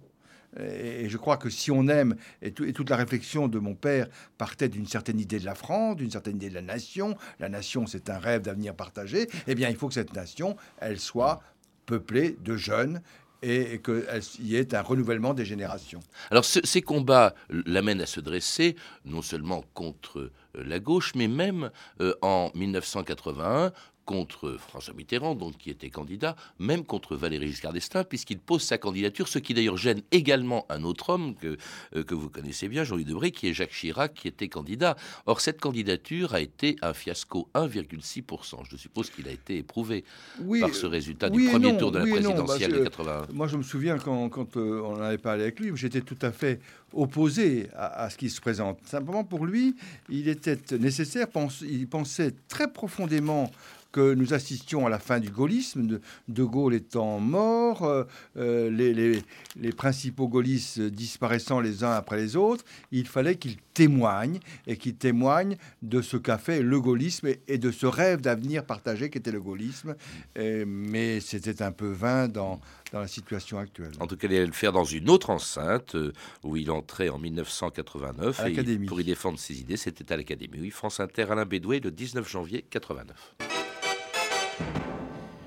Et 0.60 1.08
je 1.10 1.18
crois 1.18 1.38
que 1.38 1.50
si 1.50 1.70
on 1.72 1.88
aime, 1.88 2.16
et, 2.42 2.52
tout- 2.52 2.64
et 2.64 2.74
toute 2.74 2.90
la 2.90 2.96
réflexion 2.96 3.48
de 3.48 3.60
mon 3.60 3.76
père 3.76 4.08
partait 4.38 4.70
d'une 4.70 4.88
certaine 4.88 5.20
idée 5.20 5.40
de 5.40 5.46
la 5.46 5.54
France, 5.56 5.98
d'une 5.98 6.10
certaine 6.10 6.38
idée 6.38 6.50
de 6.50 6.56
la 6.56 6.62
nation, 6.62 7.16
la 7.40 7.50
nation 7.50 7.86
c'est 7.86 8.10
un 8.10 8.18
rêve 8.18 8.42
d'avenir 8.44 8.74
partagé, 8.74 9.28
eh 9.46 9.56
bien 9.56 9.70
il 9.70 9.76
faut 9.76 9.88
que 9.90 9.94
cette 9.94 10.14
nation, 10.16 10.56
elle 10.80 11.00
soit 11.00 11.42
peuplée 11.86 12.38
de 12.44 12.56
jeunes 12.56 13.02
et, 13.44 13.82
qu'il 13.84 14.04
y 14.40 14.56
ait 14.56 14.74
un 14.74 14.82
renouvellement 14.82 15.34
des 15.36 15.46
générations. 15.46 16.00
Alors 16.32 16.46
ce- 16.46 16.66
ces 16.66 16.82
combats 16.82 17.36
l'amènent 17.50 18.02
à 18.02 18.08
se 18.08 18.22
dresser 18.22 18.76
non 19.06 19.22
seulement 19.22 19.64
contre 19.76 20.18
euh, 20.20 20.32
la 20.56 20.80
gauche, 20.80 21.14
mais 21.14 21.28
même 21.28 21.70
euh, 22.02 22.16
en 22.24 22.52
1981 22.56 23.74
contre 24.08 24.56
François 24.58 24.94
Mitterrand, 24.94 25.36
donc 25.36 25.58
qui 25.58 25.70
était 25.70 25.90
candidat, 25.90 26.38
même 26.60 26.86
contre 26.86 27.18
Valéry 27.18 27.50
Giscard 27.50 27.74
d'Estaing, 27.74 28.06
puisqu'il 28.06 28.40
pose 28.40 28.64
sa 28.64 28.78
candidature, 28.78 29.28
ce 29.28 29.38
qui 29.38 29.54
d'ailleurs 29.54 29.76
gêne 29.78 30.02
également 30.12 30.66
un 30.70 30.84
autre 30.86 31.10
homme 31.10 31.36
que, 31.36 31.58
euh, 31.96 32.04
que 32.06 32.16
vous 32.16 32.30
connaissez 32.30 32.70
bien, 32.70 32.86
Jean-Louis 32.86 33.04
Debré, 33.04 33.32
qui 33.32 33.50
est 33.50 33.54
Jacques 33.54 33.72
Chirac, 33.74 34.14
qui 34.14 34.30
était 34.30 34.48
candidat. 34.48 34.96
Or, 35.26 35.42
cette 35.42 35.60
candidature 35.60 36.34
a 36.34 36.40
été 36.40 36.78
un 36.82 36.94
fiasco, 36.94 37.50
1,6%. 37.54 38.64
Je 38.72 38.78
suppose 38.78 39.10
qu'il 39.10 39.28
a 39.28 39.32
été 39.32 39.58
éprouvé 39.58 40.06
Oui, 40.42 40.62
par 40.62 40.74
ce 40.74 40.86
résultat 40.86 41.28
oui 41.32 41.44
du 41.44 41.50
premier 41.52 41.74
non, 41.74 41.78
tour 41.78 41.92
de 41.92 41.98
la 42.00 42.06
oui 42.06 42.12
et 42.12 42.20
non, 42.22 42.30
présidentielle 42.32 42.72
bah, 42.72 42.78
de 42.78 42.84
je- 42.86 42.90
81. 42.90 43.28
Moi, 43.34 43.48
je 43.50 43.58
me 43.58 43.64
souviens 43.64 43.98
quand, 43.98 44.30
quand, 44.30 44.56
euh, 44.56 44.82
on 44.86 45.02
avait 45.02 45.18
parlé 45.18 45.44
avec 45.44 45.60
lui, 45.60 45.72
j'étais 45.76 46.02
tout 46.02 46.18
à 46.22 46.32
fait 46.32 46.62
opposé 46.94 47.68
à, 47.76 48.04
à 48.04 48.10
ce 48.10 48.18
qui 48.18 48.30
se 48.30 48.40
présente. 48.40 48.80
Simplement 48.86 49.26
pour 49.26 49.46
lui, 49.46 49.76
il 50.10 50.30
était 50.30 50.58
nécessaire, 50.80 51.28
pense- 51.30 51.60
il 51.62 51.88
pensait 51.90 52.34
très 52.48 52.72
profondément 52.72 53.52
que 53.92 54.14
nous 54.14 54.34
assistions 54.34 54.86
à 54.86 54.90
la 54.90 55.00
fin 55.00 55.20
du 55.20 55.30
gaullisme, 55.30 55.88
de, 55.88 56.02
de 56.28 56.44
Gaulle 56.44 56.74
étant 56.76 57.20
mort, 57.20 57.84
euh, 57.84 58.04
euh, 58.38 58.70
les, 58.70 58.94
les- 58.94 59.22
les 59.60 59.72
principaux 59.72 60.28
gaullistes 60.28 60.80
disparaissant 60.82 61.60
les 61.60 61.84
uns 61.84 61.92
après 61.92 62.18
les 62.18 62.36
autres, 62.36 62.64
il 62.92 63.08
fallait 63.08 63.36
qu'il 63.36 63.58
témoigne 63.74 64.40
et 64.68 64.78
qu'il 64.78 64.96
témoigne 64.96 65.56
de 65.82 66.02
ce 66.02 66.18
qu'a 66.18 66.38
fait 66.38 66.62
le 66.62 66.80
gaullisme 66.82 67.28
et, 67.28 67.40
et 67.48 67.58
de 67.58 67.72
ce 67.72 67.86
rêve 67.86 68.22
d'avenir 68.22 68.66
partagé 68.66 69.10
qu'était 69.10 69.32
le 69.32 69.42
gaullisme. 69.42 69.96
Et- 70.36 70.66
mais 70.66 71.20
c'était 71.20 71.62
un 71.64 71.72
peu 71.72 71.88
vain 71.90 72.28
dans, 72.28 72.60
dans 72.92 73.00
la 73.00 73.08
situation 73.08 73.58
actuelle. 73.58 73.92
En 74.00 74.08
tout 74.08 74.16
cas, 74.18 74.28
il 74.28 74.36
allait 74.36 74.46
le 74.46 74.52
faire 74.52 74.72
dans 74.74 74.84
une 74.84 75.10
autre 75.10 75.30
enceinte 75.30 75.96
euh, 75.96 76.14
où 76.44 76.56
il 76.58 76.70
entrait 76.72 77.10
en 77.10 77.18
1989 77.20 78.40
À 78.40 78.48
et 78.48 78.50
l'Académie. 78.52 78.88
pour 78.88 79.00
y 79.02 79.04
défendre 79.04 79.40
ses 79.40 79.60
idées, 79.60 79.78
c'était 79.78 80.12
à 80.14 80.18
l'Académie. 80.18 80.58
Oui, 80.62 80.70
France 80.70 81.00
Inter, 81.00 81.24
Alain 81.32 81.46
Bédoué, 81.46 81.80
le 81.80 81.92
19 81.92 82.28
janvier 82.30 82.64
89. 82.70 83.36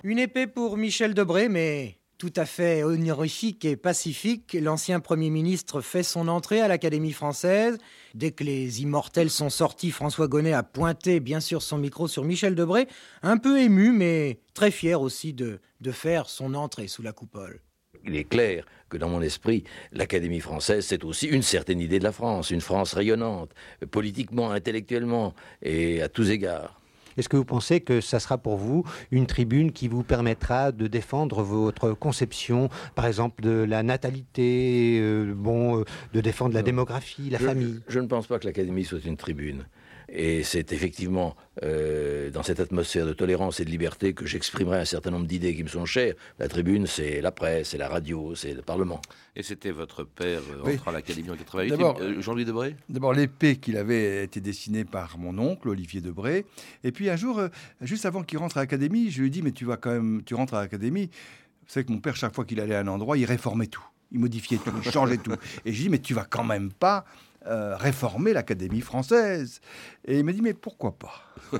Une 0.03 0.18
épée 0.18 0.46
pour 0.46 0.77
Michel 0.77 1.14
Debré, 1.14 1.49
mais 1.49 1.99
tout 2.20 2.33
à 2.37 2.44
fait 2.44 2.85
honorifique 2.85 3.64
et 3.64 3.77
pacifique. 3.77 4.57
L'ancien 4.61 5.01
Premier 5.01 5.31
ministre 5.31 5.81
fait 5.81 6.03
son 6.03 6.29
entrée 6.29 6.61
à 6.61 6.68
l'Académie 6.68 7.12
française. 7.12 7.79
Dès 8.14 8.31
que 8.31 8.44
les 8.44 8.83
immortels 8.83 9.31
sont 9.31 9.49
sortis, 9.49 9.90
François 9.90 10.29
Gonnet 10.29 10.53
a 10.53 10.62
pointé 10.62 11.18
bien 11.18 11.40
sûr 11.40 11.62
son 11.62 11.79
micro 11.79 12.09
sur 12.09 12.25
Michel 12.25 12.55
Debré, 12.55 12.88
un 13.23 13.38
peu 13.38 13.59
ému, 13.59 13.92
mais 13.92 14.40
très 14.53 14.70
fier 14.70 15.01
aussi 15.01 15.33
de, 15.33 15.61
de 15.81 15.92
faire 15.92 16.29
son 16.29 16.55
entrée 16.55 16.88
sous 16.88 17.03
la 17.03 17.12
coupole. 17.12 17.61
Il 18.05 18.16
est 18.16 18.25
clair 18.25 18.64
que 18.88 18.96
dans 18.96 19.09
mon 19.09 19.23
esprit, 19.23 19.64
l'Académie 19.92 20.40
française, 20.40 20.87
c'est 20.87 21.05
aussi 21.05 21.27
une 21.27 21.42
certaine 21.42 21.81
idée 21.81 21.99
de 21.99 22.05
la 22.05 22.12
France, 22.12 22.51
une 22.51 22.61
France 22.61 22.94
rayonnante, 22.94 23.53
politiquement, 23.90 24.51
intellectuellement 24.51 25.35
et 25.62 26.03
à 26.03 26.09
tous 26.09 26.31
égards. 26.31 26.79
Est-ce 27.16 27.29
que 27.29 27.37
vous 27.37 27.44
pensez 27.44 27.81
que 27.81 28.01
ça 28.01 28.20
sera 28.20 28.38
pour 28.38 28.57
vous 28.57 28.85
une 29.11 29.27
tribune 29.27 29.73
qui 29.73 29.88
vous 29.88 30.03
permettra 30.03 30.73
de 30.73 30.87
défendre 30.87 31.42
votre 31.42 31.92
conception, 31.92 32.68
par 32.94 33.07
exemple, 33.07 33.42
de 33.42 33.51
la 33.51 33.83
natalité, 33.83 34.99
euh, 35.01 35.33
bon, 35.35 35.81
euh, 35.81 35.85
de 36.14 36.20
défendre 36.20 36.55
la 36.55 36.62
démographie, 36.62 37.31
la 37.31 37.38
famille? 37.38 37.81
Je 37.88 38.01
ne 38.01 38.07
pense 38.07 38.27
pas 38.27 38.38
que 38.38 38.46
l'Académie 38.46 38.85
soit 38.85 39.05
une 39.05 39.16
tribune. 39.16 39.64
Et 40.12 40.42
c'est 40.42 40.73
effectivement 40.73 41.37
euh, 41.62 42.31
dans 42.31 42.42
cette 42.42 42.59
atmosphère 42.59 43.07
de 43.07 43.12
tolérance 43.12 43.61
et 43.61 43.64
de 43.64 43.70
liberté 43.70 44.12
que 44.12 44.27
j'exprimerai 44.27 44.81
un 44.81 44.85
certain 44.85 45.11
nombre 45.11 45.27
d'idées 45.27 45.55
qui 45.55 45.62
me 45.62 45.68
sont 45.68 45.87
chères. 45.87 46.14
La 46.40 46.49
tribune, 46.49 46.88
c'est 46.88 47.20
la 47.20 47.31
presse, 47.31 47.70
c'est 47.70 47.79
la 47.79 47.88
radio, 47.88 48.35
c'est 48.35 48.53
le 48.53 48.62
Parlement. 48.62 49.01
Et 49.37 49.44
c'était 49.44 49.70
votre 49.70 50.03
père 50.03 50.42
euh, 50.53 50.75
entrant 50.75 50.90
à 50.90 50.94
l'Académie 50.94 51.31
en 51.31 51.37
88, 51.37 51.73
euh, 52.01 52.20
Jean-Louis 52.20 52.44
Debré 52.44 52.75
D'abord, 52.88 53.14
l'épée 53.14 53.57
qu'il 53.57 53.77
avait 53.77 54.25
été 54.25 54.40
dessinée 54.40 54.85
par 54.85 55.16
mon 55.16 55.38
oncle, 55.38 55.68
Olivier 55.68 56.01
Debré. 56.01 56.44
Et 56.83 56.90
puis 56.90 57.09
un 57.09 57.16
jour, 57.16 57.40
juste 57.81 58.05
avant 58.05 58.25
qu'il 58.25 58.38
rentre 58.38 58.57
à 58.57 58.61
l'Académie, 58.61 59.11
je 59.11 59.20
lui 59.20 59.29
ai 59.29 59.31
dit, 59.31 59.42
mais 59.42 59.53
tu 59.53 59.64
vas 59.64 59.77
quand 59.77 59.92
même, 59.92 60.23
tu 60.25 60.35
rentres 60.35 60.55
à 60.55 60.62
l'Académie. 60.62 61.07
Vous 61.07 61.75
savez 61.75 61.87
que 61.87 61.92
mon 61.92 62.01
père, 62.01 62.16
chaque 62.16 62.35
fois 62.35 62.44
qu'il 62.44 62.59
allait 62.59 62.75
à 62.75 62.81
un 62.81 62.88
endroit, 62.88 63.16
il 63.16 63.27
réformait 63.27 63.68
tout. 63.68 63.85
Il 64.11 64.18
modifiait 64.18 64.59
tout, 64.59 64.73
il 64.85 64.90
changeait 64.92 65.18
tout. 65.18 65.33
Et 65.64 65.73
je 65.73 65.77
lui 65.77 65.83
ai 65.83 65.83
dit, 65.85 65.88
mais 65.88 66.01
tu 66.01 66.14
vas 66.14 66.25
quand 66.25 66.42
même 66.42 66.73
pas 66.73 67.05
euh, 67.46 67.74
réformer 67.74 68.35
l'Académie 68.35 68.83
française. 68.83 69.62
Et 70.05 70.18
il 70.18 70.24
m'a 70.24 70.33
dit, 70.33 70.42
mais 70.42 70.53
pourquoi 70.53 70.92
pas? 70.92 71.22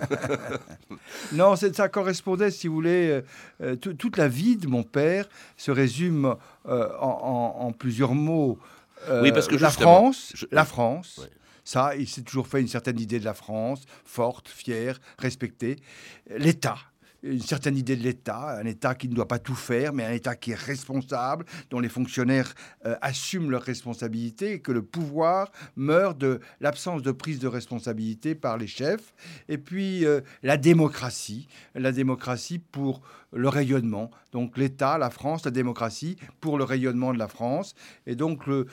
Non, 1.33 1.57
ça 1.57 1.88
correspondait, 1.88 2.51
si 2.51 2.69
vous 2.69 2.75
voulez, 2.75 3.09
euh, 3.09 3.23
euh, 3.62 3.77
toute 3.77 4.16
la 4.16 4.29
vie 4.29 4.57
de 4.57 4.66
mon 4.66 4.83
père 4.83 5.29
se 5.57 5.71
résume 5.71 6.37
en, 6.66 7.73
plusieurs 7.77 8.14
mots. 8.14 8.59
oui, 9.23 9.33
parce 9.33 9.49
que 9.49 9.57
la 9.57 9.71
France, 9.71 10.35
la 10.51 10.64
France. 10.64 11.29
Ça, 11.62 11.95
il 11.95 12.09
s'est 12.09 12.23
toujours 12.23 12.49
fait 12.49 12.61
une 12.61 12.69
certaine 12.69 12.99
idée 12.99 13.21
de 13.21 13.25
la 13.25 13.35
France, 13.35 13.83
forte, 14.05 14.49
fière, 14.49 14.99
respectée. 15.19 15.77
L'État, 16.29 16.79
une 17.22 17.40
certaine 17.40 17.76
idée 17.76 17.96
de 17.96 18.02
l'État, 18.02 18.59
un 18.59 18.66
État 18.66 18.94
qui 18.94 19.09
ne 19.09 19.14
doit 19.14 19.28
pas 19.28 19.38
tout 19.38 19.54
faire, 19.54 19.92
mais 19.92 20.04
un 20.04 20.12
État 20.12 20.37
qui 20.37 20.52
est 20.52 20.59
responsable, 20.59 21.44
dont 21.70 21.80
les 21.80 21.88
fonctionnaires 21.88 22.54
euh, 22.87 22.96
assument 23.00 23.50
leurs 23.50 23.62
responsabilités 23.62 24.52
et 24.54 24.61
que 24.61 24.72
le 24.72 24.83
pouvoir 24.83 25.50
meurt 25.76 26.18
de 26.18 26.40
l'absence 26.61 27.02
de 27.02 27.12
prise 27.12 27.38
de 27.38 27.48
responsabilité 27.48 28.35
par 28.35 28.56
les 28.56 28.66
chefs. 28.66 29.14
Et 29.48 29.59
puis 29.59 30.04
euh, 30.04 30.20
la 30.42 30.56
démocratie, 30.56 31.48
la 31.74 31.92
démocratie 31.92 32.59
pour 32.59 33.02
le 33.33 33.48
rayonnement. 33.48 34.11
Donc 34.33 34.57
l'État, 34.57 34.99
la 34.99 35.11
France, 35.11 35.45
la 35.45 35.51
démocratie 35.51 36.16
pour 36.40 36.59
le 36.59 36.64
rayonnement 36.64 37.12
de 37.12 37.19
la 37.19 37.29
France. 37.29 37.75
Et 38.07 38.16
donc 38.16 38.47
le, 38.47 38.66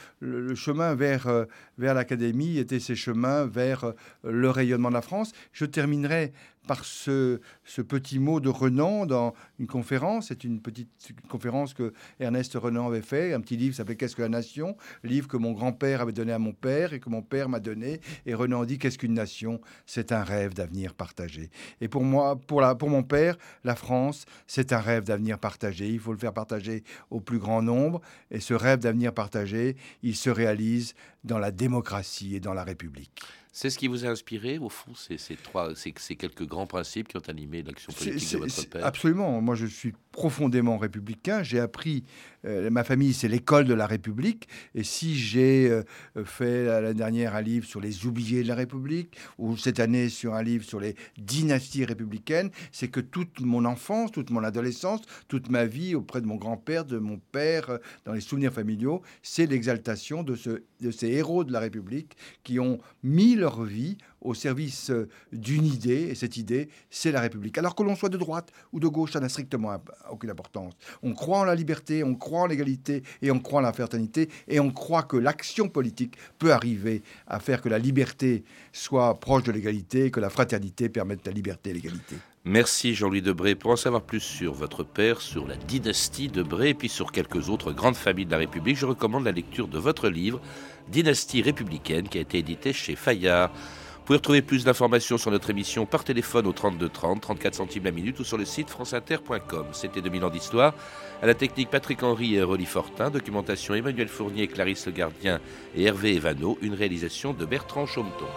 chemin 0.56 0.96
vers, 0.96 1.28
euh, 1.28 1.46
vers 1.78 1.93
l'Académie 1.93 2.58
était 2.58 2.80
ces 2.80 2.96
chemins 2.96 3.46
vers 3.46 3.93
le 4.24 4.50
rayonnement 4.50 4.89
de 4.89 4.96
la 4.96 5.02
France. 5.02 5.34
Je 5.52 5.65
terminerai 5.65 6.34
par 6.67 6.86
ce, 6.86 7.39
petit 7.88 8.20
mot 8.20 8.39
de 8.39 8.50
Renan 8.50 9.06
dans 9.06 9.34
une 9.58 9.65
conférence. 9.65 10.28
C'est 10.28 10.43
une 10.43 10.62
petite 10.62 10.89
conférence 11.30 11.74
que 11.74 11.93
Ernest 12.20 12.54
Renan 12.56 12.88
avait 12.88 13.02
fait, 13.02 13.34
un 13.34 13.41
petit 13.41 13.58
livre 13.58 13.76
s'appelait 13.76 13.96
Qu'est-ce 13.96 14.15
que 14.15 14.22
la 14.22 14.30
nation? 14.30 14.76
Livre 15.04 15.28
que 15.28 15.38
mon 15.38 15.54
grand-père 15.54 16.02
avait 16.02 16.12
donné 16.12 16.34
à 16.34 16.39
mon 16.39 16.52
père 16.52 16.93
et 16.93 17.00
que 17.00 17.10
mon 17.10 17.22
père 17.22 17.50
m'a 17.50 17.60
donné. 17.60 18.02
Et 18.26 18.34
Renan 18.34 18.65
dit 18.65 18.78
Qu'est-ce 18.78 18.98
qu'une 18.98 19.13
nation? 19.13 19.62
C'est 19.86 20.12
un 20.12 20.24
rêve 20.24 20.54
d'avenir 20.54 20.93
partagé. 20.93 21.50
Et 21.82 21.88
pour 21.88 22.04
moi, 22.04 22.36
pour, 22.36 22.62
la, 22.62 22.76
pour 22.76 22.89
mon 22.89 23.04
père, 23.04 23.38
la 23.63 23.76
France, 23.76 24.26
c'est 24.46 24.74
un 24.74 24.80
rêve 24.80 25.06
d'avenir 25.06 25.39
partagé. 25.39 25.46
Il 25.79 25.99
faut 25.99 26.12
le 26.12 26.17
faire 26.17 26.33
partager 26.33 26.83
au 27.10 27.19
plus 27.19 27.39
grand 27.39 27.62
nombre. 27.62 28.01
Et 28.31 28.39
ce 28.39 28.53
rêve 28.53 28.79
d'avenir 28.79 29.13
partagé, 29.13 29.75
il 30.03 30.15
se 30.15 30.29
réalise 30.29 30.93
dans 31.23 31.39
la 31.39 31.51
démocratie 31.51 32.36
et 32.36 32.39
dans 32.39 32.53
la 32.53 32.63
République. 32.63 33.21
C'est 33.60 33.72
ce 33.72 33.80
qui 33.80 33.88
vous 33.88 34.06
a 34.06 34.10
inspiré, 34.10 34.60
au 34.60 34.70
fond, 34.70 34.93
ces, 34.93 35.17
ces 35.17 35.36
trois, 35.36 35.74
ces, 35.74 35.91
ces, 35.98 36.15
quelques 36.15 36.46
grands 36.46 36.67
principes 36.67 37.08
qui 37.08 37.17
ont 37.17 37.28
animé 37.28 37.63
l'action 37.63 37.91
politique 37.91 38.34
de 38.34 38.38
votre 38.38 38.70
père? 38.70 38.86
Absolument. 38.86 39.41
Moi, 39.41 39.56
je 39.56 39.65
suis 39.65 39.93
profondément 40.12 40.78
républicain. 40.78 41.41
J'ai 41.41 41.60
appris, 41.60 42.04
euh, 42.46 42.70
ma 42.70 42.84
famille, 42.84 43.13
c'est 43.13 43.28
l'école 43.28 43.65
de 43.65 43.74
la 43.74 43.88
République. 43.88 44.48
Et 44.76 44.84
si 44.84 45.15
j'ai 45.15 45.72
euh, 45.72 45.82
fait 46.24 46.65
l'année 46.65 46.93
dernière 46.93 47.34
un 47.34 47.41
livre 47.41 47.65
sur 47.65 47.82
les 47.82 48.06
oubliés 48.06 48.43
de 48.43 48.48
la 48.48 48.54
République, 48.54 49.17
ou 49.39 49.58
cette 49.58 49.80
année 49.80 50.10
sur 50.10 50.36
un 50.36 50.43
livre 50.43 50.63
sur 50.63 50.80
les 50.80 50.96
dynasties 51.17 51.86
républicaines, 51.86 52.52
c'est 52.72 52.89
que 52.89 53.00
toute 53.00 53.41
mon 53.41 53.65
enfance, 53.65 54.12
toute 54.12 54.30
mon 54.30 54.43
adolescence, 54.43 55.02
toute 55.28 55.50
ma 55.50 55.65
vie 55.65 55.96
auprès 55.96 56.22
de 56.22 56.28
mon 56.28 56.36
grand-père, 56.36 56.86
de 56.86 57.00
mon 57.00 57.20
père, 57.32 57.72
euh, 57.72 57.78
dans 58.06 58.13
les 58.13 58.22
souvenirs 58.22 58.54
familiaux, 58.54 59.02
c'est 59.24 59.48
l'exaltation 59.48 60.22
de, 60.22 60.36
ce, 60.36 60.62
de 60.80 60.91
ces 60.91 61.08
héros 61.08 61.43
de 61.43 61.52
la 61.52 61.60
République 61.60 62.17
qui 62.43 62.60
ont 62.60 62.78
mis 63.02 63.34
leur 63.34 63.46
vie 63.55 63.97
au 64.21 64.33
service 64.33 64.89
euh, 64.89 65.07
d'une 65.31 65.65
idée, 65.65 66.10
et 66.10 66.15
cette 66.15 66.38
idée, 66.38 66.69
c'est 66.89 67.12
la 67.12 67.21
République. 67.21 67.57
Alors 67.57 67.75
que 67.75 67.83
l'on 67.83 67.95
soit 67.95 68.10
de 68.10 68.17
droite 68.17 68.51
ou 68.73 68.79
de 68.79 68.88
gauche, 68.88 69.13
ça 69.13 69.19
n'a 69.19 69.29
strictement 69.29 69.75
aucune 70.10 70.29
importance. 70.29 70.73
On 71.03 71.13
croit 71.13 71.39
en 71.39 71.43
la 71.45 71.55
liberté, 71.55 72.03
on 72.03 72.15
croit 72.15 72.41
en 72.41 72.47
l'égalité, 72.47 73.03
et 73.21 73.31
on 73.31 73.39
croit 73.39 73.60
en 73.60 73.63
la 73.63 73.73
fraternité, 73.73 74.29
et 74.47 74.60
on 74.60 74.71
croit 74.71 75.03
que 75.03 75.17
l'action 75.17 75.69
politique 75.69 76.17
peut 76.39 76.51
arriver 76.51 77.03
à 77.27 77.39
faire 77.39 77.62
que 77.62 77.69
la 77.69 77.79
liberté 77.79 78.43
soit 78.71 79.19
proche 79.19 79.43
de 79.43 79.51
l'égalité, 79.51 80.12
que 80.12 80.19
la 80.19 80.29
fraternité 80.29 80.89
permette 80.89 81.25
la 81.25 81.31
liberté 81.31 81.69
et 81.69 81.73
l'égalité. 81.73 82.15
Merci 82.47 82.95
Jean-Louis 82.95 83.21
Debré. 83.21 83.55
Pour 83.55 83.71
en 83.71 83.75
savoir 83.75 84.01
plus 84.01 84.21
sur 84.21 84.53
votre 84.53 84.86
père, 84.86 85.19
sur 85.19 85.45
la 85.45 85.57
dynastie 85.57 86.29
Debré 86.29 86.69
et 86.69 86.73
puis 86.73 86.88
sur 86.88 87.12
quelques 87.12 87.49
autres 87.49 87.73
grandes 87.73 87.97
familles 87.97 88.25
de 88.25 88.31
la 88.31 88.38
République, 88.38 88.77
je 88.77 88.86
recommande 88.86 89.25
la 89.25 89.33
lecture 89.33 89.67
de 89.67 89.77
votre 89.77 90.07
livre 90.07 90.39
Dynastie 90.88 91.41
républicaine 91.41 92.07
qui 92.07 92.19
a 92.19 92.21
été 92.21 92.38
édité 92.38 92.71
chez 92.71 92.95
Fayard. 92.95 93.49
Vous 93.49 94.05
pouvez 94.05 94.17
retrouver 94.17 94.41
plus 94.41 94.63
d'informations 94.63 95.17
sur 95.17 95.29
notre 95.29 95.49
émission 95.49 95.86
par 95.86 96.05
téléphone 96.05 96.47
au 96.47 96.53
32 96.53 96.88
30, 96.88 97.19
34 97.19 97.53
centimes 97.53 97.83
la 97.83 97.91
minute 97.91 98.17
ou 98.21 98.23
sur 98.23 98.38
le 98.38 98.45
site 98.45 98.69
franceinter.com. 98.69 99.65
C'était 99.73 99.99
2000 99.99 100.23
ans 100.23 100.29
d'histoire. 100.29 100.73
À 101.21 101.25
la 101.25 101.33
technique 101.33 101.69
Patrick 101.69 102.01
Henry 102.01 102.36
et 102.36 102.43
Rolly 102.43 102.65
Fortin, 102.65 103.10
documentation 103.10 103.73
Emmanuel 103.73 104.07
Fournier, 104.07 104.47
Clarisse 104.47 104.86
Le 104.86 104.93
Gardien 104.93 105.41
et 105.75 105.83
Hervé 105.83 106.15
Evano, 106.15 106.57
une 106.62 106.75
réalisation 106.75 107.33
de 107.33 107.43
Bertrand 107.45 107.86
Chaumeton. 107.86 108.27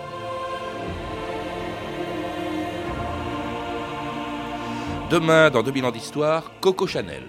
Demain, 5.11 5.51
dans 5.51 5.65
2000 5.65 5.87
ans 5.87 5.91
d'histoire, 5.91 6.53
Coco 6.61 6.87
Chanel. 6.87 7.25